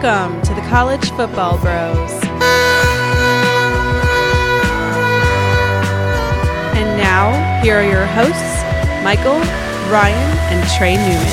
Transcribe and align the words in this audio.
Welcome 0.00 0.40
to 0.42 0.54
the 0.54 0.60
College 0.68 1.10
Football 1.10 1.58
Bros. 1.58 2.12
And 6.76 6.96
now, 6.96 7.60
here 7.64 7.78
are 7.78 7.82
your 7.82 8.06
hosts, 8.06 8.62
Michael, 9.02 9.40
Ryan, 9.90 10.38
and 10.52 10.70
Trey 10.70 10.94
Newman. 10.94 11.26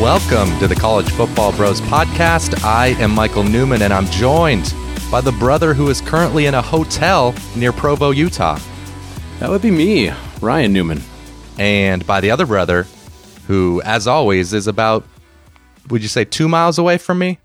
Welcome 0.00 0.58
to 0.60 0.66
the 0.66 0.74
College 0.74 1.10
Football 1.10 1.52
Bros 1.52 1.82
podcast. 1.82 2.64
I 2.64 2.96
am 2.98 3.14
Michael 3.14 3.44
Newman, 3.44 3.82
and 3.82 3.92
I'm 3.92 4.06
joined 4.06 4.72
by 5.10 5.20
the 5.20 5.32
brother 5.32 5.74
who 5.74 5.90
is 5.90 6.00
currently 6.00 6.46
in 6.46 6.54
a 6.54 6.62
hotel 6.62 7.34
near 7.56 7.72
Provo, 7.72 8.10
Utah, 8.10 8.58
That 9.38 9.50
would 9.50 9.60
be 9.60 9.70
me, 9.70 10.10
Ryan 10.40 10.72
Newman. 10.72 11.02
And 11.62 12.04
by 12.08 12.20
the 12.20 12.32
other 12.32 12.44
brother 12.44 12.88
who, 13.46 13.80
as 13.84 14.08
always, 14.08 14.52
is 14.52 14.66
about, 14.66 15.06
would 15.90 16.02
you 16.02 16.08
say, 16.08 16.24
two 16.24 16.48
miles 16.48 16.76
away 16.76 16.98
from 16.98 17.20
me? 17.20 17.38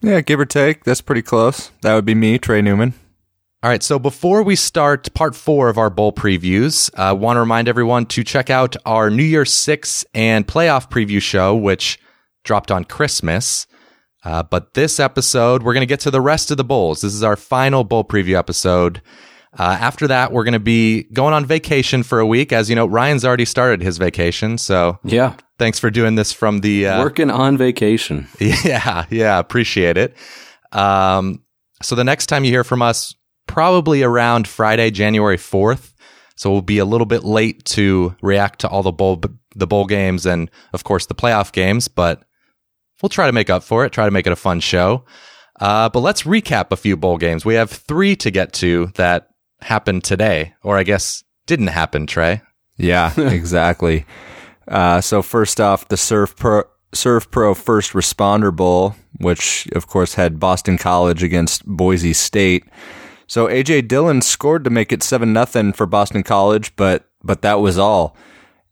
Yeah, 0.00 0.20
give 0.20 0.38
or 0.38 0.44
take. 0.44 0.84
That's 0.84 1.00
pretty 1.00 1.22
close. 1.22 1.72
That 1.82 1.96
would 1.96 2.04
be 2.04 2.14
me, 2.14 2.38
Trey 2.38 2.62
Newman. 2.62 2.94
All 3.64 3.70
right, 3.70 3.82
so 3.82 3.98
before 3.98 4.44
we 4.44 4.54
start 4.54 5.12
part 5.14 5.34
four 5.34 5.68
of 5.68 5.76
our 5.76 5.90
bowl 5.90 6.12
previews, 6.12 6.88
I 6.96 7.14
want 7.14 7.36
to 7.36 7.40
remind 7.40 7.66
everyone 7.66 8.06
to 8.06 8.22
check 8.22 8.48
out 8.48 8.76
our 8.86 9.10
New 9.10 9.24
Year's 9.24 9.52
Six 9.52 10.04
and 10.14 10.46
playoff 10.46 10.88
preview 10.88 11.20
show, 11.20 11.56
which 11.56 11.98
dropped 12.44 12.70
on 12.70 12.84
Christmas. 12.84 13.66
Uh, 14.22 14.44
but 14.44 14.74
this 14.74 15.00
episode, 15.00 15.64
we're 15.64 15.74
going 15.74 15.82
to 15.82 15.86
get 15.86 16.00
to 16.00 16.12
the 16.12 16.20
rest 16.20 16.52
of 16.52 16.58
the 16.58 16.64
bowls. 16.64 17.00
This 17.00 17.12
is 17.12 17.24
our 17.24 17.36
final 17.36 17.82
bowl 17.82 18.04
preview 18.04 18.38
episode. 18.38 19.02
Uh, 19.58 19.76
after 19.80 20.08
that, 20.08 20.32
we're 20.32 20.44
going 20.44 20.52
to 20.52 20.58
be 20.58 21.04
going 21.04 21.32
on 21.32 21.46
vacation 21.46 22.02
for 22.02 22.18
a 22.18 22.26
week. 22.26 22.52
As 22.52 22.68
you 22.68 22.76
know, 22.76 22.86
Ryan's 22.86 23.24
already 23.24 23.44
started 23.44 23.82
his 23.82 23.98
vacation. 23.98 24.58
So 24.58 24.98
Yeah, 25.04 25.36
thanks 25.58 25.78
for 25.78 25.90
doing 25.90 26.16
this 26.16 26.32
from 26.32 26.60
the 26.60 26.88
uh, 26.88 27.02
working 27.02 27.30
on 27.30 27.56
vacation. 27.56 28.28
yeah, 28.40 29.06
yeah, 29.10 29.38
appreciate 29.38 29.96
it. 29.96 30.16
Um, 30.72 31.42
so 31.82 31.94
the 31.94 32.04
next 32.04 32.26
time 32.26 32.44
you 32.44 32.50
hear 32.50 32.64
from 32.64 32.82
us, 32.82 33.14
probably 33.46 34.02
around 34.02 34.48
Friday, 34.48 34.90
January 34.90 35.36
fourth. 35.36 35.94
So 36.36 36.50
we'll 36.50 36.62
be 36.62 36.78
a 36.78 36.84
little 36.84 37.06
bit 37.06 37.22
late 37.22 37.64
to 37.66 38.16
react 38.20 38.60
to 38.60 38.68
all 38.68 38.82
the 38.82 38.92
bowl 38.92 39.22
the 39.54 39.66
bowl 39.66 39.86
games 39.86 40.26
and 40.26 40.50
of 40.72 40.82
course 40.82 41.06
the 41.06 41.14
playoff 41.14 41.52
games, 41.52 41.86
but 41.86 42.24
we'll 43.02 43.08
try 43.08 43.26
to 43.26 43.32
make 43.32 43.50
up 43.50 43.62
for 43.62 43.84
it. 43.84 43.92
Try 43.92 44.04
to 44.04 44.10
make 44.10 44.26
it 44.26 44.32
a 44.32 44.36
fun 44.36 44.60
show. 44.60 45.04
Uh, 45.60 45.88
but 45.88 46.00
let's 46.00 46.24
recap 46.24 46.72
a 46.72 46.76
few 46.76 46.96
bowl 46.96 47.16
games. 47.16 47.44
We 47.44 47.54
have 47.54 47.70
three 47.70 48.16
to 48.16 48.30
get 48.32 48.52
to 48.54 48.86
that 48.96 49.28
happened 49.64 50.04
today, 50.04 50.54
or 50.62 50.78
I 50.78 50.82
guess 50.82 51.24
didn't 51.46 51.68
happen. 51.68 52.06
Trey. 52.06 52.42
Yeah, 52.76 53.12
exactly. 53.20 54.06
Uh, 54.66 55.00
so 55.00 55.22
first 55.22 55.60
off, 55.60 55.88
the 55.88 55.96
Servpro 55.96 56.64
Surf 56.92 57.30
Pro 57.30 57.54
First 57.54 57.92
Responder 57.92 58.54
Bowl, 58.54 58.94
which 59.18 59.66
of 59.72 59.86
course 59.86 60.14
had 60.14 60.40
Boston 60.40 60.78
College 60.78 61.22
against 61.22 61.66
Boise 61.66 62.12
State. 62.12 62.64
So 63.26 63.48
AJ 63.48 63.88
Dillon 63.88 64.22
scored 64.22 64.64
to 64.64 64.70
make 64.70 64.92
it 64.92 65.02
seven 65.02 65.32
nothing 65.32 65.72
for 65.72 65.86
Boston 65.86 66.22
College, 66.22 66.74
but 66.76 67.08
but 67.22 67.42
that 67.42 67.60
was 67.60 67.78
all. 67.78 68.16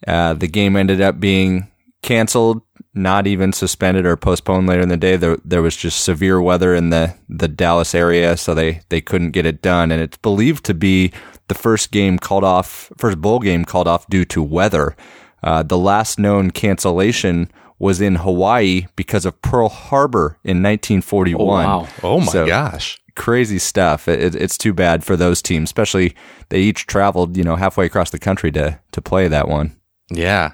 Uh, 0.06 0.34
the 0.34 0.48
game 0.48 0.76
ended 0.76 1.00
up 1.00 1.20
being 1.20 1.68
canceled, 2.02 2.62
not 2.94 3.26
even 3.26 3.52
suspended 3.52 4.04
or 4.04 4.16
postponed 4.16 4.66
later 4.66 4.82
in 4.82 4.88
the 4.88 4.96
day. 4.96 5.16
There 5.16 5.38
there 5.44 5.62
was 5.62 5.76
just 5.76 6.04
severe 6.04 6.40
weather 6.40 6.74
in 6.74 6.90
the 6.90 7.14
the 7.28 7.48
Dallas 7.48 7.94
area, 7.94 8.36
so 8.36 8.54
they 8.54 8.80
they 8.88 9.00
couldn't 9.00 9.30
get 9.30 9.46
it 9.46 9.62
done. 9.62 9.90
And 9.92 10.00
it's 10.02 10.18
believed 10.18 10.64
to 10.66 10.74
be 10.74 11.12
the 11.48 11.54
first 11.54 11.90
game 11.90 12.18
called 12.18 12.44
off, 12.44 12.90
first 12.98 13.20
bowl 13.20 13.38
game 13.38 13.64
called 13.64 13.88
off 13.88 14.06
due 14.08 14.24
to 14.26 14.42
weather. 14.42 14.94
Uh, 15.42 15.62
the 15.62 15.78
last 15.78 16.18
known 16.18 16.50
cancellation 16.50 17.50
was 17.78 18.00
in 18.00 18.14
Hawaii 18.14 18.86
because 18.94 19.26
of 19.26 19.40
Pearl 19.42 19.68
Harbor 19.68 20.38
in 20.44 20.62
1941. 20.62 21.40
Oh, 21.40 21.44
wow. 21.80 21.88
Oh 22.02 22.20
my 22.20 22.26
So- 22.26 22.46
gosh. 22.46 22.98
Crazy 23.14 23.58
stuff. 23.58 24.08
It, 24.08 24.20
it, 24.34 24.34
it's 24.40 24.56
too 24.56 24.72
bad 24.72 25.04
for 25.04 25.16
those 25.16 25.42
teams, 25.42 25.64
especially 25.68 26.14
they 26.48 26.60
each 26.60 26.86
traveled, 26.86 27.36
you 27.36 27.44
know, 27.44 27.56
halfway 27.56 27.84
across 27.84 28.08
the 28.08 28.18
country 28.18 28.50
to 28.52 28.78
to 28.92 29.02
play 29.02 29.28
that 29.28 29.48
one. 29.48 29.76
Yeah. 30.10 30.52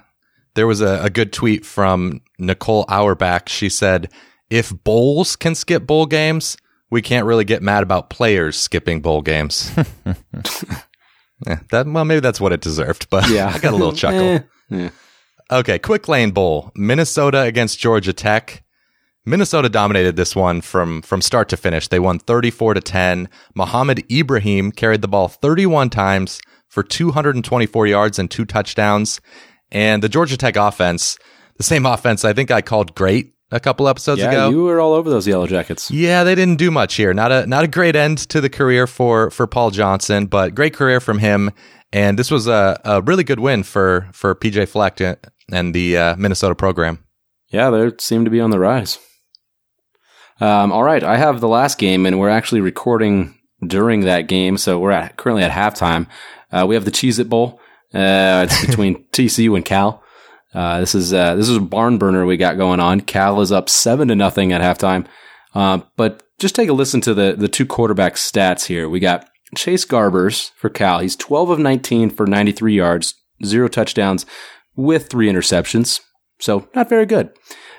There 0.59 0.67
was 0.67 0.81
a, 0.81 1.05
a 1.05 1.09
good 1.09 1.33
tweet 1.33 1.65
from 1.65 2.21
Nicole 2.37 2.85
Auerbach. 2.89 3.49
She 3.49 3.69
said, 3.69 4.11
if 4.51 4.73
bowls 4.83 5.37
can 5.37 5.55
skip 5.55 5.87
bowl 5.87 6.05
games, 6.05 6.57
we 6.91 7.01
can't 7.01 7.27
really 7.27 7.45
get 7.45 7.63
mad 7.63 7.85
about 7.85 8.11
players 8.11 8.57
skipping 8.59 9.01
bowl 9.01 9.23
games. 9.23 9.71
yeah, 11.47 11.61
that 11.71 11.87
well, 11.87 12.05
maybe 12.05 12.19
that's 12.19 12.41
what 12.41 12.53
it 12.53 12.61
deserved, 12.61 13.09
but 13.09 13.31
Yeah. 13.31 13.53
I 13.55 13.61
got 13.61 13.73
a 13.73 13.77
little 13.77 13.93
chuckle. 14.03 14.19
Eh, 14.19 14.41
yeah. 14.69 14.91
Okay, 15.49 15.79
quick 15.79 16.09
lane 16.09 16.33
bowl. 16.33 16.73
Minnesota 16.75 17.43
against 17.43 17.79
Georgia 17.79 18.13
Tech. 18.13 18.65
Minnesota 19.25 19.69
dominated 19.69 20.17
this 20.17 20.35
one 20.35 20.61
from 20.61 21.03
from 21.03 21.23
start 21.23 21.49
to 21.51 21.57
finish. 21.57 21.87
They 21.87 22.01
won 22.01 22.19
34 22.19 22.75
to 22.75 22.81
10. 22.81 23.29
Mohamed 23.55 24.11
Ibrahim 24.11 24.73
carried 24.73 25.03
the 25.03 25.09
ball 25.09 25.29
31 25.29 25.91
times 25.91 26.41
for 26.67 26.83
224 26.83 27.87
yards 27.87 28.19
and 28.19 28.29
two 28.29 28.45
touchdowns. 28.45 29.21
And 29.71 30.03
the 30.03 30.09
Georgia 30.09 30.37
Tech 30.37 30.57
offense, 30.57 31.19
the 31.57 31.63
same 31.63 31.85
offense 31.87 32.25
I 32.25 32.33
think 32.33 32.51
I 32.51 32.63
called 32.63 32.95
great 32.95 33.35
a 33.51 33.61
couple 33.61 33.89
episodes 33.89 34.21
Yeah, 34.21 34.29
ago. 34.31 34.51
you 34.51 34.63
were 34.65 34.81
all 34.81 34.93
over 34.93 35.09
those 35.11 35.27
Yellow 35.27 35.47
Jackets. 35.47 35.91
Yeah, 35.91 36.25
they 36.25 36.35
didn't 36.35 36.57
do 36.57 36.71
much 36.71 36.95
here. 36.95 37.15
Not 37.15 37.33
a 37.33 37.47
not 37.47 37.65
a 37.65 37.69
great 37.69 37.97
end 37.97 38.19
to 38.31 38.41
the 38.41 38.51
career 38.51 38.87
for 38.87 39.31
for 39.31 39.47
Paul 39.47 39.71
Johnson, 39.71 40.27
but 40.27 40.55
great 40.55 40.75
career 40.75 41.01
from 41.01 41.19
him. 41.19 41.51
And 41.93 42.19
this 42.19 42.31
was 42.31 42.47
a, 42.47 42.79
a 42.85 43.01
really 43.03 43.25
good 43.25 43.41
win 43.41 43.63
for 43.63 44.09
for 44.13 44.35
PJ 44.35 44.69
Fleck 44.69 45.01
and 45.51 45.75
the 45.75 45.97
uh, 45.97 46.17
Minnesota 46.17 46.55
program. 46.55 47.05
Yeah, 47.49 47.71
they 47.71 47.91
seem 47.99 48.25
to 48.27 48.31
be 48.31 48.41
on 48.41 48.51
the 48.51 48.59
rise. 48.59 48.99
Um, 50.41 50.71
all 50.71 50.85
right, 50.85 51.03
I 51.03 51.17
have 51.17 51.41
the 51.41 51.49
last 51.49 51.79
game, 51.79 52.07
and 52.07 52.19
we're 52.21 52.29
actually 52.29 52.61
recording 52.61 53.35
during 53.67 54.03
that 54.03 54.29
game, 54.29 54.57
so 54.57 54.79
we're 54.79 54.93
at, 54.93 55.17
currently 55.17 55.43
at 55.43 55.51
halftime. 55.51 56.07
Uh, 56.53 56.65
we 56.69 56.75
have 56.77 56.85
the 56.85 56.91
Cheez 56.93 57.19
It 57.19 57.29
Bowl. 57.29 57.61
Uh, 57.95 58.47
it's 58.49 58.67
between 58.67 59.05
TCU 59.13 59.57
and 59.57 59.65
Cal. 59.65 60.03
Uh, 60.55 60.81
this 60.81 60.95
is 60.95 61.13
uh, 61.13 61.35
this 61.35 61.49
is 61.49 61.57
a 61.57 61.61
barn 61.61 61.99
burner 61.99 62.25
we 62.27 62.37
got 62.37 62.57
going 62.57 62.81
on. 62.81 63.01
Cal 63.01 63.41
is 63.41 63.53
up 63.53 63.69
seven 63.69 64.09
to 64.09 64.15
nothing 64.15 64.53
at 64.53 64.61
halftime. 64.61 65.07
Uh, 65.55 65.81
but 65.97 66.23
just 66.39 66.55
take 66.55 66.69
a 66.69 66.73
listen 66.73 67.01
to 67.03 67.15
the 67.15 67.35
the 67.37 67.49
two 67.49 67.67
quarterback 67.67 68.15
stats 68.15 68.67
here. 68.67 68.89
We 68.89 69.01
got 69.01 69.29
Chase 69.57 69.85
Garbers 69.85 70.51
for 70.57 70.69
Cal. 70.71 71.01
He's 71.01 71.17
twelve 71.17 71.51
of 71.51 71.59
nineteen 71.59 72.11
for 72.11 72.27
ninety 72.27 72.53
three 72.53 72.75
yards, 72.75 73.15
zero 73.45 73.69
touchdowns, 73.69 74.25
with 74.77 75.09
three 75.09 75.29
interceptions. 75.29 76.01
So 76.41 76.69
not 76.75 76.89
very 76.89 77.05
good. 77.07 77.31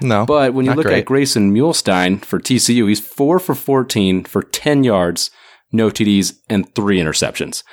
No, 0.01 0.25
But 0.25 0.53
when 0.53 0.65
you 0.65 0.73
look 0.73 0.85
great. 0.85 0.99
at 0.99 1.05
Grayson 1.05 1.53
Muehlstein 1.53 2.23
for 2.23 2.39
TCU, 2.39 2.87
he's 2.87 2.99
four 3.05 3.37
for 3.39 3.53
14 3.55 4.23
for 4.25 4.41
10 4.43 4.83
yards, 4.85 5.29
no 5.73 5.89
TDs, 5.89 6.33
and 6.49 6.73
three 6.73 6.99
interceptions. 6.99 7.63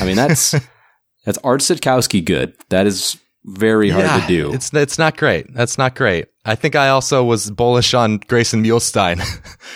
I 0.00 0.06
mean, 0.06 0.16
that's 0.16 0.54
that's 1.24 1.38
Art 1.44 1.60
Sitkowski 1.60 2.24
good. 2.24 2.54
That 2.70 2.86
is 2.86 3.18
very 3.44 3.90
hard 3.90 4.04
Yeah, 4.06 4.20
to 4.20 4.26
do. 4.26 4.52
It's 4.52 4.72
it's 4.72 4.98
not 4.98 5.16
great. 5.16 5.52
That's 5.52 5.76
not 5.76 5.94
great. 5.94 6.26
I 6.46 6.54
think 6.54 6.76
I 6.76 6.88
also 6.88 7.24
was 7.24 7.50
bullish 7.50 7.94
on 7.94 8.18
Grayson 8.18 8.62
Muehlstein 8.62 9.18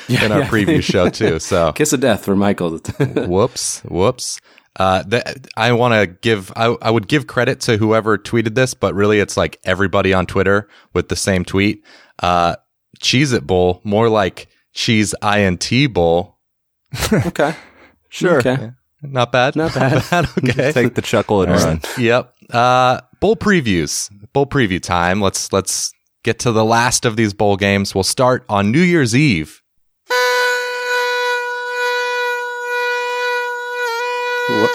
in 0.22 0.32
our 0.32 0.40
yeah. 0.40 0.48
preview 0.48 0.82
show 0.82 1.08
too. 1.10 1.38
So 1.38 1.72
Kiss 1.72 1.92
of 1.92 2.00
death 2.00 2.24
for 2.24 2.36
Michael. 2.36 2.78
whoops, 3.26 3.80
whoops. 3.80 4.40
Uh, 4.76 5.02
the, 5.02 5.48
I 5.56 5.72
want 5.72 5.94
to 5.94 6.06
give. 6.06 6.52
I, 6.54 6.66
I 6.80 6.90
would 6.90 7.08
give 7.08 7.26
credit 7.26 7.60
to 7.62 7.76
whoever 7.78 8.16
tweeted 8.16 8.54
this, 8.54 8.74
but 8.74 8.94
really, 8.94 9.18
it's 9.18 9.36
like 9.36 9.58
everybody 9.64 10.14
on 10.14 10.24
Twitter 10.26 10.68
with 10.92 11.08
the 11.08 11.16
same 11.16 11.44
tweet. 11.44 11.84
Uh, 12.22 12.54
Cheez 13.00 13.34
It 13.34 13.44
Bowl, 13.46 13.80
more 13.82 14.08
like 14.08 14.46
Cheese 14.74 15.14
INT 15.22 15.92
Bowl. 15.92 16.38
okay. 17.12 17.54
Sure. 18.08 18.38
Okay. 18.38 18.70
Not 19.02 19.30
bad. 19.32 19.54
Not 19.56 19.74
bad. 19.74 20.28
okay. 20.38 20.72
Take 20.72 20.94
the 20.94 21.02
chuckle 21.02 21.42
and 21.42 21.52
run. 21.52 21.80
Yep. 21.98 22.34
Uh, 22.52 23.00
bowl 23.20 23.36
previews. 23.36 24.10
Bowl 24.32 24.46
preview 24.46 24.82
time. 24.82 25.20
Let's 25.20 25.52
let's 25.52 25.92
get 26.24 26.38
to 26.40 26.52
the 26.52 26.64
last 26.64 27.04
of 27.04 27.16
these 27.16 27.32
bowl 27.32 27.56
games. 27.56 27.94
We'll 27.94 28.04
start 28.04 28.44
on 28.48 28.70
New 28.72 28.82
Year's 28.82 29.14
Eve. 29.14 29.62
Oh, 34.50 34.68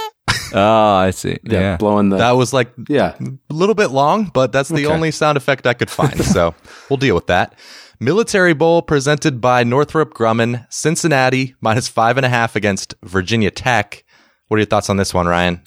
I 0.55 1.11
see. 1.11 1.37
Yeah, 1.43 1.59
Yeah. 1.59 1.77
blowing 1.77 2.09
the. 2.09 2.17
That 2.17 2.31
was 2.31 2.53
like 2.53 2.71
yeah. 2.87 3.15
a 3.19 3.53
little 3.53 3.75
bit 3.75 3.87
long, 3.89 4.25
but 4.33 4.51
that's 4.51 4.69
the 4.69 4.85
Okay. 4.85 4.93
only 4.93 5.11
sound 5.11 5.37
effect 5.37 5.65
I 5.67 5.73
could 5.73 5.89
find. 5.89 6.23
so 6.25 6.53
we'll 6.89 6.97
deal 6.97 7.15
with 7.15 7.27
that. 7.27 7.55
Military 7.99 8.53
Bowl 8.53 8.81
presented 8.81 9.39
by 9.41 9.63
Northrop 9.63 10.13
Grumman, 10.13 10.65
Cincinnati 10.71 11.55
minus 11.61 11.87
five 11.87 12.17
and 12.17 12.25
a 12.25 12.29
half 12.29 12.55
against 12.55 12.93
Virginia 13.03 13.49
Tech. 13.51 14.03
What 14.47 14.57
are 14.57 14.59
your 14.59 14.67
thoughts 14.67 14.89
on 14.89 14.97
this 14.97 15.13
one, 15.13 15.27
Ryan? 15.27 15.61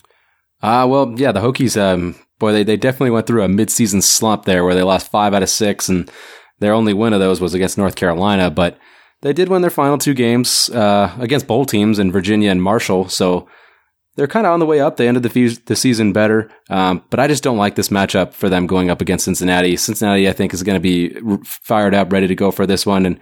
Uh, 0.63 0.87
well, 0.89 1.15
yeah, 1.17 1.33
the 1.33 1.41
Hokies, 1.41 1.81
um, 1.81 2.17
boy, 2.39 2.53
they, 2.53 2.65
they 2.65 2.77
definitely 2.77 3.11
went 3.11 3.27
through 3.27 3.43
a 3.43 3.49
midseason 3.49 4.03
slump 4.03 4.45
there 4.45 4.65
where 4.65 4.75
they 4.75 4.83
lost 4.83 5.11
five 5.11 5.35
out 5.35 5.43
of 5.43 5.49
six, 5.49 5.89
and 5.89 6.11
their 6.61 6.73
only 6.73 6.95
win 6.95 7.13
of 7.13 7.21
those 7.21 7.41
was 7.41 7.55
against 7.55 7.79
North 7.79 7.97
Carolina. 7.97 8.51
But 8.51 8.79
they 9.23 9.33
did 9.33 9.49
win 9.49 9.63
their 9.63 9.71
final 9.71 9.99
two 9.99 10.15
games 10.15 10.71
uh, 10.71 11.15
against 11.19 11.47
bowl 11.47 11.67
teams 11.67 11.99
in 11.99 12.13
Virginia 12.13 12.51
and 12.51 12.63
Marshall. 12.63 13.09
So 13.09 13.49
they're 14.17 14.27
kind 14.27 14.47
of 14.47 14.53
on 14.53 14.61
the 14.61 14.67
way 14.67 14.81
up. 14.81 14.97
They 14.97 15.09
ended 15.09 15.23
the, 15.23 15.31
fe- 15.31 15.61
the 15.67 15.77
season 15.77 16.13
better, 16.13 16.51
um, 16.71 17.03
but 17.11 17.21
I 17.21 17.27
just 17.27 17.43
don't 17.43 17.59
like 17.59 17.75
this 17.75 17.91
matchup 17.91 18.33
for 18.33 18.49
them 18.49 18.67
going 18.67 18.91
up 18.91 19.01
against 19.01 19.27
Cincinnati. 19.27 19.77
Cincinnati, 19.77 20.29
I 20.29 20.33
think, 20.33 20.55
is 20.55 20.63
going 20.63 20.81
to 20.81 20.81
be 20.81 21.15
fired 21.45 21.95
up, 21.95 22.13
ready 22.13 22.27
to 22.27 22.35
go 22.35 22.51
for 22.51 22.67
this 22.67 22.87
one. 22.87 23.05
And 23.05 23.21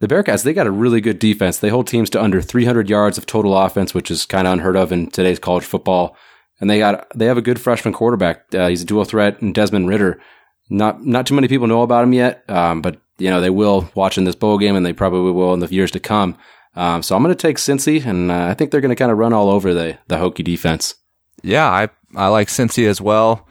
the 0.00 0.08
Bearcats, 0.08 0.42
they 0.42 0.54
got 0.54 0.66
a 0.66 0.70
really 0.70 1.00
good 1.00 1.18
defense. 1.18 1.58
They 1.58 1.68
hold 1.68 1.86
teams 1.86 2.10
to 2.10 2.22
under 2.22 2.40
300 2.40 2.88
yards 2.88 3.18
of 3.18 3.26
total 3.26 3.56
offense, 3.56 3.94
which 3.94 4.10
is 4.10 4.26
kind 4.26 4.46
of 4.46 4.54
unheard 4.54 4.76
of 4.76 4.92
in 4.92 5.10
today's 5.10 5.38
college 5.38 5.64
football. 5.64 6.16
And 6.58 6.68
they 6.68 6.78
got 6.78 7.06
they 7.14 7.26
have 7.26 7.38
a 7.38 7.42
good 7.42 7.60
freshman 7.60 7.94
quarterback. 7.94 8.54
Uh, 8.54 8.68
he's 8.68 8.82
a 8.82 8.86
dual 8.86 9.04
threat, 9.04 9.40
and 9.40 9.54
Desmond 9.54 9.88
Ridder. 9.88 10.20
Not 10.68 11.04
not 11.04 11.26
too 11.26 11.34
many 11.34 11.48
people 11.48 11.66
know 11.66 11.82
about 11.82 12.04
him 12.04 12.12
yet, 12.12 12.44
um, 12.48 12.82
but 12.82 13.00
you 13.18 13.30
know 13.30 13.40
they 13.40 13.50
will 13.50 13.90
watching 13.94 14.24
this 14.24 14.34
bowl 14.34 14.58
game, 14.58 14.76
and 14.76 14.84
they 14.84 14.92
probably 14.92 15.32
will 15.32 15.54
in 15.54 15.60
the 15.60 15.66
years 15.68 15.90
to 15.92 16.00
come. 16.00 16.36
Um, 16.76 17.02
so 17.02 17.16
I'm 17.16 17.22
going 17.22 17.34
to 17.34 17.40
take 17.40 17.56
Cincy, 17.56 18.04
and 18.04 18.30
uh, 18.30 18.46
I 18.46 18.54
think 18.54 18.70
they're 18.70 18.80
going 18.80 18.90
to 18.90 18.96
kind 18.96 19.10
of 19.10 19.18
run 19.18 19.32
all 19.32 19.48
over 19.48 19.72
the 19.72 19.98
the 20.08 20.16
Hokie 20.16 20.44
defense. 20.44 20.94
Yeah, 21.42 21.66
I 21.66 21.88
I 22.14 22.28
like 22.28 22.48
Cincy 22.48 22.86
as 22.86 23.00
well. 23.00 23.48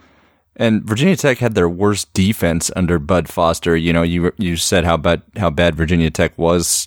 And 0.60 0.84
Virginia 0.84 1.16
Tech 1.16 1.38
had 1.38 1.54
their 1.54 1.70
worst 1.70 2.12
defense 2.12 2.70
under 2.76 2.98
Bud 2.98 3.30
Foster. 3.30 3.74
You 3.74 3.94
know, 3.94 4.02
you 4.02 4.30
you 4.36 4.58
said 4.58 4.84
how 4.84 4.98
bad 4.98 5.22
how 5.36 5.48
bad 5.48 5.74
Virginia 5.74 6.10
Tech 6.10 6.36
was 6.36 6.86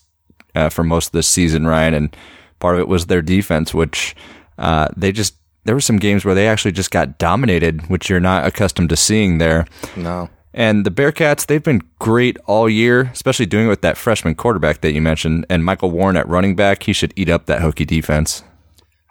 uh, 0.54 0.70
for 0.70 0.84
most 0.84 1.08
of 1.08 1.12
this 1.14 1.28
season, 1.28 1.66
Ryan, 1.66 1.96
and 1.96 2.18
part 2.60 2.76
of 2.76 2.82
it 2.82 2.88
was 2.88 3.08
their 3.08 3.24
defense, 3.24 3.74
which 3.74 4.16
uh, 4.60 4.90
they 4.96 5.12
just 5.12 5.36
there 5.66 5.74
were 5.74 5.82
some 5.82 5.98
games 5.98 6.24
where 6.24 6.36
they 6.36 6.48
actually 6.48 6.72
just 6.72 6.92
got 6.92 7.18
dominated, 7.18 7.90
which 7.90 8.12
you're 8.12 8.20
not 8.20 8.46
accustomed 8.46 8.90
to 8.90 8.96
seeing 8.96 9.40
there. 9.40 9.66
No. 9.96 10.30
And 10.54 10.86
the 10.86 10.92
Bearcats, 10.92 11.48
they've 11.48 11.64
been 11.64 11.82
great 11.98 12.38
all 12.46 12.70
year, 12.70 13.10
especially 13.12 13.48
doing 13.48 13.66
it 13.66 13.70
with 13.70 13.82
that 13.82 13.98
freshman 13.98 14.36
quarterback 14.36 14.82
that 14.82 14.92
you 14.92 15.02
mentioned, 15.02 15.48
and 15.50 15.66
Michael 15.66 15.90
Warren 15.90 16.16
at 16.16 16.30
running 16.30 16.56
back. 16.56 16.84
He 16.84 16.94
should 16.94 17.12
eat 17.16 17.28
up 17.28 17.48
that 17.48 17.62
Hokie 17.62 17.88
defense. 17.88 18.44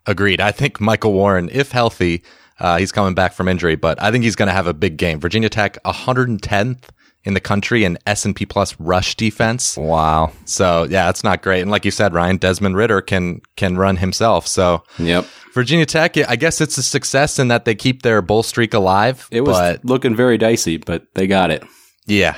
Agreed. 0.07 0.41
I 0.41 0.53
think 0.53 0.81
Michael 0.81 1.13
Warren, 1.13 1.49
if 1.53 1.73
healthy, 1.73 2.23
uh, 2.63 2.79
he's 2.79 2.93
coming 2.93 3.13
back 3.13 3.33
from 3.33 3.49
injury, 3.49 3.75
but 3.75 4.01
I 4.01 4.11
think 4.13 4.23
he's 4.23 4.37
going 4.37 4.47
to 4.47 4.55
have 4.55 4.69
a 4.69 4.73
big 4.73 4.97
game. 4.97 5.19
Virginia 5.21 5.49
Tech, 5.49 5.83
110th 5.85 6.85
in 7.25 7.35
the 7.35 7.41
country 7.41 7.85
in 7.85 7.99
S&P 8.07 8.47
plus 8.47 8.79
rush 8.79 9.17
defense. 9.17 9.77
Wow. 9.77 10.33
So 10.45 10.85
yeah, 10.85 11.11
it's 11.11 11.25
not 11.25 11.43
great. 11.43 11.63
And 11.63 11.71
like 11.71 11.85
you 11.85 11.91
said, 11.91 12.15
Ryan, 12.15 12.37
Desmond 12.37 12.77
Ridder 12.77 13.01
can, 13.01 13.41
can 13.57 13.77
run 13.77 13.97
himself. 13.97 14.47
So 14.47 14.85
Yep, 14.99 15.27
Virginia 15.55 15.87
Tech, 15.87 16.17
I 16.17 16.37
guess 16.37 16.61
it's 16.61 16.79
a 16.79 16.83
success 16.83 17.39
in 17.39 17.49
that 17.49 17.65
they 17.65 17.75
keep 17.75 18.03
their 18.03 18.23
bull 18.23 18.43
streak 18.43 18.75
alive. 18.75 19.29
it 19.31 19.43
was 19.43 19.59
but 19.59 19.85
looking 19.85 20.15
very 20.17 20.39
dicey, 20.39 20.77
but 20.77 21.07
they 21.15 21.27
got 21.27 21.51
it. 21.51 21.65
yeah, 22.07 22.37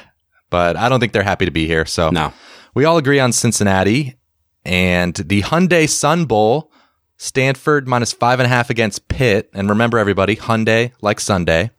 but 0.50 0.76
I 0.76 0.88
don't 0.88 1.00
think 1.00 1.12
they're 1.12 1.22
happy 1.22 1.44
to 1.44 1.50
be 1.50 1.66
here. 1.66 1.84
So 1.84 2.10
No, 2.10 2.32
we 2.74 2.84
all 2.84 2.96
agree 2.96 3.20
on 3.20 3.32
Cincinnati 3.32 4.16
and 4.64 5.14
the 5.14 5.42
Hyundai 5.42 5.88
Sun 5.88 6.24
Bowl. 6.26 6.70
Stanford 7.16 7.86
minus 7.88 8.12
five 8.12 8.40
and 8.40 8.46
a 8.46 8.48
half 8.48 8.70
against 8.70 9.08
Pitt. 9.08 9.50
And 9.54 9.68
remember, 9.68 9.98
everybody, 9.98 10.36
Hyundai 10.36 10.92
like 11.00 11.20
Sunday. 11.20 11.70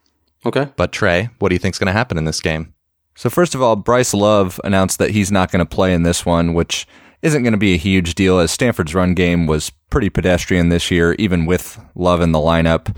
okay, 0.45 0.69
But 0.75 0.91
Trey, 0.91 1.29
what 1.39 1.49
do 1.49 1.55
you 1.55 1.59
think's 1.59 1.79
going 1.79 1.87
to 1.87 1.93
happen 1.93 2.17
in 2.17 2.25
this 2.25 2.41
game? 2.41 2.73
So 3.15 3.29
first 3.29 3.55
of 3.55 3.61
all, 3.61 3.75
Bryce 3.75 4.13
Love 4.13 4.59
announced 4.63 4.99
that 4.99 5.11
he's 5.11 5.31
not 5.31 5.51
going 5.51 5.65
to 5.65 5.75
play 5.75 5.93
in 5.93 6.03
this 6.03 6.25
one, 6.25 6.53
which 6.53 6.85
isn't 7.21 7.43
going 7.43 7.53
to 7.53 7.57
be 7.57 7.73
a 7.73 7.77
huge 7.77 8.13
deal 8.15 8.39
as 8.39 8.51
Stanford's 8.51 8.93
run 8.93 9.13
game 9.13 9.47
was 9.47 9.69
pretty 9.89 10.09
pedestrian 10.09 10.69
this 10.69 10.91
year, 10.91 11.13
even 11.17 11.45
with 11.45 11.79
Love 11.95 12.21
in 12.21 12.33
the 12.33 12.39
lineup. 12.39 12.95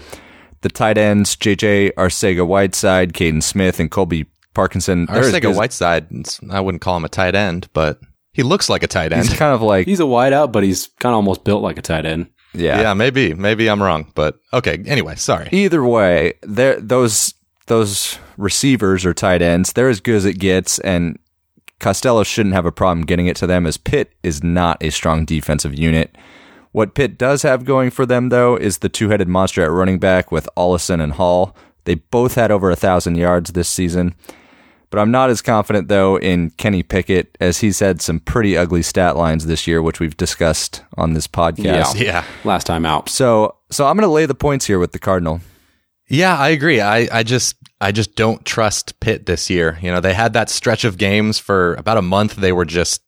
The 0.62 0.70
tight 0.70 0.98
ends, 0.98 1.36
JJ 1.36 1.94
Arcega 1.94 2.46
Whiteside, 2.46 3.14
Kaden 3.14 3.44
Smith, 3.44 3.80
and 3.80 3.92
Colby 3.92 4.26
Parkinson. 4.56 5.06
they're 5.06 5.22
Arcega 5.22 5.56
Whiteside, 5.56 6.08
I 6.50 6.60
wouldn't 6.62 6.82
call 6.82 6.98
him 6.98 7.06
a 7.06 7.10
tight 7.10 7.36
end, 7.36 7.70
but 7.74 8.00
he 8.38 8.44
looks 8.44 8.70
like 8.70 8.84
a 8.84 8.88
tight 8.88 9.12
end. 9.12 9.28
He's 9.28 9.38
kind 9.38 9.54
of 9.54 9.62
like, 9.62 9.86
he's 9.88 10.00
a 10.00 10.04
wideout, 10.04 10.54
but 10.54 10.64
he's 10.64 10.88
kind 11.00 11.12
of 11.12 11.18
almost 11.18 11.44
built 11.44 11.62
like 11.62 11.78
a 11.78 11.82
tight 11.82 12.06
end. 12.06 12.28
yeah. 12.54 12.80
yeah, 12.82 12.94
maybe. 12.94 13.34
Maybe 13.34 13.68
I'm 13.70 13.84
wrong, 13.84 14.10
but 14.16 14.40
okay. 14.54 14.82
Anyway, 14.86 15.16
sorry. 15.16 15.50
Either 15.52 15.84
way, 15.84 16.34
they're- 16.44 16.80
those 16.80 17.34
those 17.66 18.18
receivers 18.38 19.06
or 19.06 19.14
tight 19.14 19.42
ends, 19.42 19.74
they're 19.74 19.90
as 19.90 20.00
good 20.00 20.16
as 20.16 20.24
it 20.26 20.40
gets, 20.40 20.80
and 20.80 21.20
Costello 21.80 22.24
shouldn't 22.24 22.56
have 22.56 22.66
a 22.66 22.72
problem 22.72 23.06
getting 23.06 23.28
it 23.28 23.36
to 23.38 23.48
them 23.48 23.66
as 23.66 23.76
Pitt 23.78 24.14
is 24.24 24.42
not 24.44 24.82
a 24.82 24.90
strong 24.90 25.26
defensive 25.26 25.78
unit. 25.78 26.16
What 26.72 26.94
Pitt 26.96 27.18
does 27.18 27.42
have 27.42 27.66
going 27.66 27.90
for 27.90 28.06
them, 28.06 28.30
though, 28.30 28.56
is 28.56 28.78
the 28.78 28.88
two 28.90 29.10
headed 29.10 29.28
monster 29.28 29.64
at 29.64 29.72
running 29.72 30.00
back 30.00 30.32
with 30.32 30.48
Ollison 30.56 31.02
and 31.02 31.14
Hall. 31.14 31.56
They 31.86 31.96
both 31.96 32.36
had 32.36 32.52
over 32.52 32.70
a 32.72 32.76
thousand 32.76 33.16
yards 33.16 33.52
this 33.52 33.68
season. 33.70 34.16
But 34.90 35.00
I'm 35.00 35.12
not 35.12 35.30
as 35.30 35.42
confident, 35.42 35.90
though, 35.90 36.18
in 36.18 36.52
Kenny 36.52 36.82
Pickett, 36.82 37.38
as 37.42 37.60
he's 37.60 37.80
had 37.80 38.02
some 38.02 38.22
pretty 38.22 38.58
ugly 38.58 38.82
stat 38.82 39.18
lines 39.18 39.46
this 39.46 39.68
year, 39.68 39.82
which 39.82 40.00
we've 40.00 40.16
discussed 40.16 40.84
on 40.96 41.14
this 41.14 41.28
podcast. 41.28 42.00
Yeah. 42.00 42.06
Yeah. 42.08 42.24
Last 42.46 42.66
time 42.66 42.86
out. 42.86 43.10
So, 43.10 43.56
so 43.70 43.86
I'm 43.86 43.98
going 43.98 44.08
to 44.08 44.14
lay 44.14 44.26
the 44.26 44.36
points 44.36 44.66
here 44.66 44.80
with 44.80 44.94
the 44.94 45.00
Cardinal. 45.00 45.42
Yeah, 46.08 46.38
I 46.38 46.50
agree. 46.50 46.80
I, 46.80 47.08
I 47.12 47.24
just 47.24 47.58
I 47.82 47.92
just 47.92 48.16
don't 48.16 48.46
trust 48.46 49.00
Pitt 49.02 49.26
this 49.26 49.50
year. 49.50 49.78
You 49.82 49.92
know, 49.92 50.00
they 50.00 50.14
had 50.14 50.34
that 50.34 50.50
stretch 50.50 50.86
of 50.86 50.98
games 50.98 51.38
for 51.38 51.76
about 51.76 51.98
a 51.98 52.02
month. 52.02 52.36
They 52.36 52.54
were 52.54 52.66
just 52.66 53.02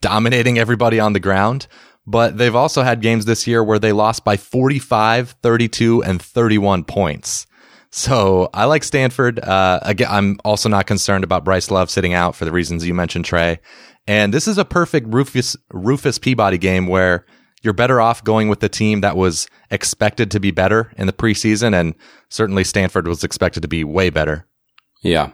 dominating 0.00 0.58
everybody 0.58 1.00
on 1.00 1.14
the 1.14 1.20
ground. 1.20 1.66
But 2.06 2.36
they've 2.36 2.54
also 2.54 2.82
had 2.82 3.00
games 3.00 3.24
this 3.24 3.46
year 3.46 3.64
where 3.64 3.78
they 3.78 3.92
lost 3.92 4.24
by 4.24 4.36
45, 4.36 5.36
32, 5.42 6.02
and 6.02 6.20
31 6.20 6.84
points. 6.84 7.46
So 7.96 8.50
I 8.52 8.64
like 8.64 8.82
Stanford. 8.82 9.38
Uh, 9.38 9.78
again, 9.82 10.08
I'm 10.10 10.40
also 10.44 10.68
not 10.68 10.88
concerned 10.88 11.22
about 11.22 11.44
Bryce 11.44 11.70
Love 11.70 11.88
sitting 11.88 12.12
out 12.12 12.34
for 12.34 12.44
the 12.44 12.50
reasons 12.50 12.84
you 12.84 12.92
mentioned, 12.92 13.24
Trey. 13.24 13.60
And 14.08 14.34
this 14.34 14.48
is 14.48 14.58
a 14.58 14.64
perfect 14.64 15.14
Rufus, 15.14 15.56
Rufus 15.72 16.18
Peabody 16.18 16.58
game 16.58 16.88
where 16.88 17.24
you're 17.62 17.72
better 17.72 18.00
off 18.00 18.24
going 18.24 18.48
with 18.48 18.58
the 18.58 18.68
team 18.68 19.00
that 19.02 19.16
was 19.16 19.46
expected 19.70 20.32
to 20.32 20.40
be 20.40 20.50
better 20.50 20.92
in 20.98 21.06
the 21.06 21.12
preseason. 21.12 21.72
And 21.72 21.94
certainly 22.30 22.64
Stanford 22.64 23.06
was 23.06 23.22
expected 23.22 23.60
to 23.60 23.68
be 23.68 23.84
way 23.84 24.10
better. 24.10 24.48
Yeah. 25.04 25.30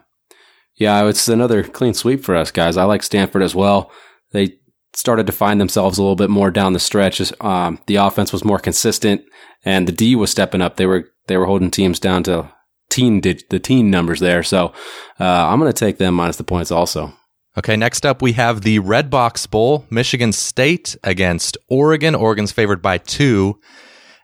Yeah, 0.76 1.06
it's 1.06 1.28
another 1.28 1.64
clean 1.64 1.94
sweep 1.94 2.22
for 2.22 2.36
us 2.36 2.50
guys. 2.50 2.76
I 2.76 2.84
like 2.84 3.02
Stanford 3.02 3.40
as 3.40 3.54
well. 3.54 3.90
They 4.32 4.58
started 4.94 5.26
to 5.28 5.32
find 5.32 5.62
themselves 5.62 5.96
a 5.96 6.02
little 6.02 6.14
bit 6.14 6.28
more 6.28 6.50
down 6.50 6.74
the 6.74 6.78
stretch. 6.78 7.22
Um, 7.40 7.78
the 7.86 7.96
offense 7.96 8.34
was 8.34 8.44
more 8.44 8.58
consistent, 8.58 9.22
and 9.64 9.88
the 9.88 9.92
D 9.92 10.14
was 10.14 10.30
stepping 10.30 10.60
up. 10.60 10.76
They 10.76 10.84
were 10.86 11.09
they 11.30 11.36
were 11.36 11.46
holding 11.46 11.70
teams 11.70 12.00
down 12.00 12.24
to 12.24 12.52
teen 12.90 13.20
dig- 13.20 13.48
the 13.50 13.60
teen 13.60 13.88
numbers 13.88 14.18
there. 14.18 14.42
So 14.42 14.72
uh, 15.20 15.24
I'm 15.24 15.60
going 15.60 15.72
to 15.72 15.78
take 15.78 15.98
them 15.98 16.14
minus 16.14 16.36
the 16.36 16.44
points 16.44 16.72
also. 16.72 17.12
Okay, 17.56 17.76
next 17.76 18.04
up 18.04 18.20
we 18.20 18.32
have 18.32 18.62
the 18.62 18.80
Redbox 18.80 19.48
Bowl, 19.48 19.86
Michigan 19.90 20.32
State 20.32 20.96
against 21.04 21.56
Oregon. 21.68 22.14
Oregon's 22.16 22.50
favored 22.52 22.82
by 22.82 22.98
two. 22.98 23.60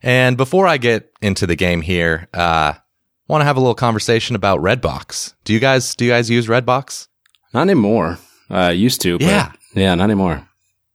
And 0.03 0.37
before 0.37 0.67
I 0.67 0.79
get 0.79 1.11
into 1.23 1.47
the 1.47 1.57
game 1.57 1.81
here, 1.81 2.29
uh, 2.35 2.75
want 3.29 3.41
to 3.41 3.45
have 3.45 3.57
a 3.57 3.61
little 3.61 3.75
conversation 3.75 4.35
about 4.37 4.61
Redbox. 4.61 5.35
Do 5.45 5.53
you 5.53 5.61
guys 5.61 5.95
do 5.95 6.05
you 6.05 6.11
guys 6.11 6.29
use 6.29 6.47
Redbox? 6.49 7.07
Not 7.55 7.63
anymore. 7.63 8.19
Uh, 8.51 8.73
used 8.75 9.01
to. 9.03 9.19
But 9.19 9.27
Yeah. 9.27 9.53
Yeah, 9.75 9.95
not 9.95 10.05
anymore. 10.05 10.49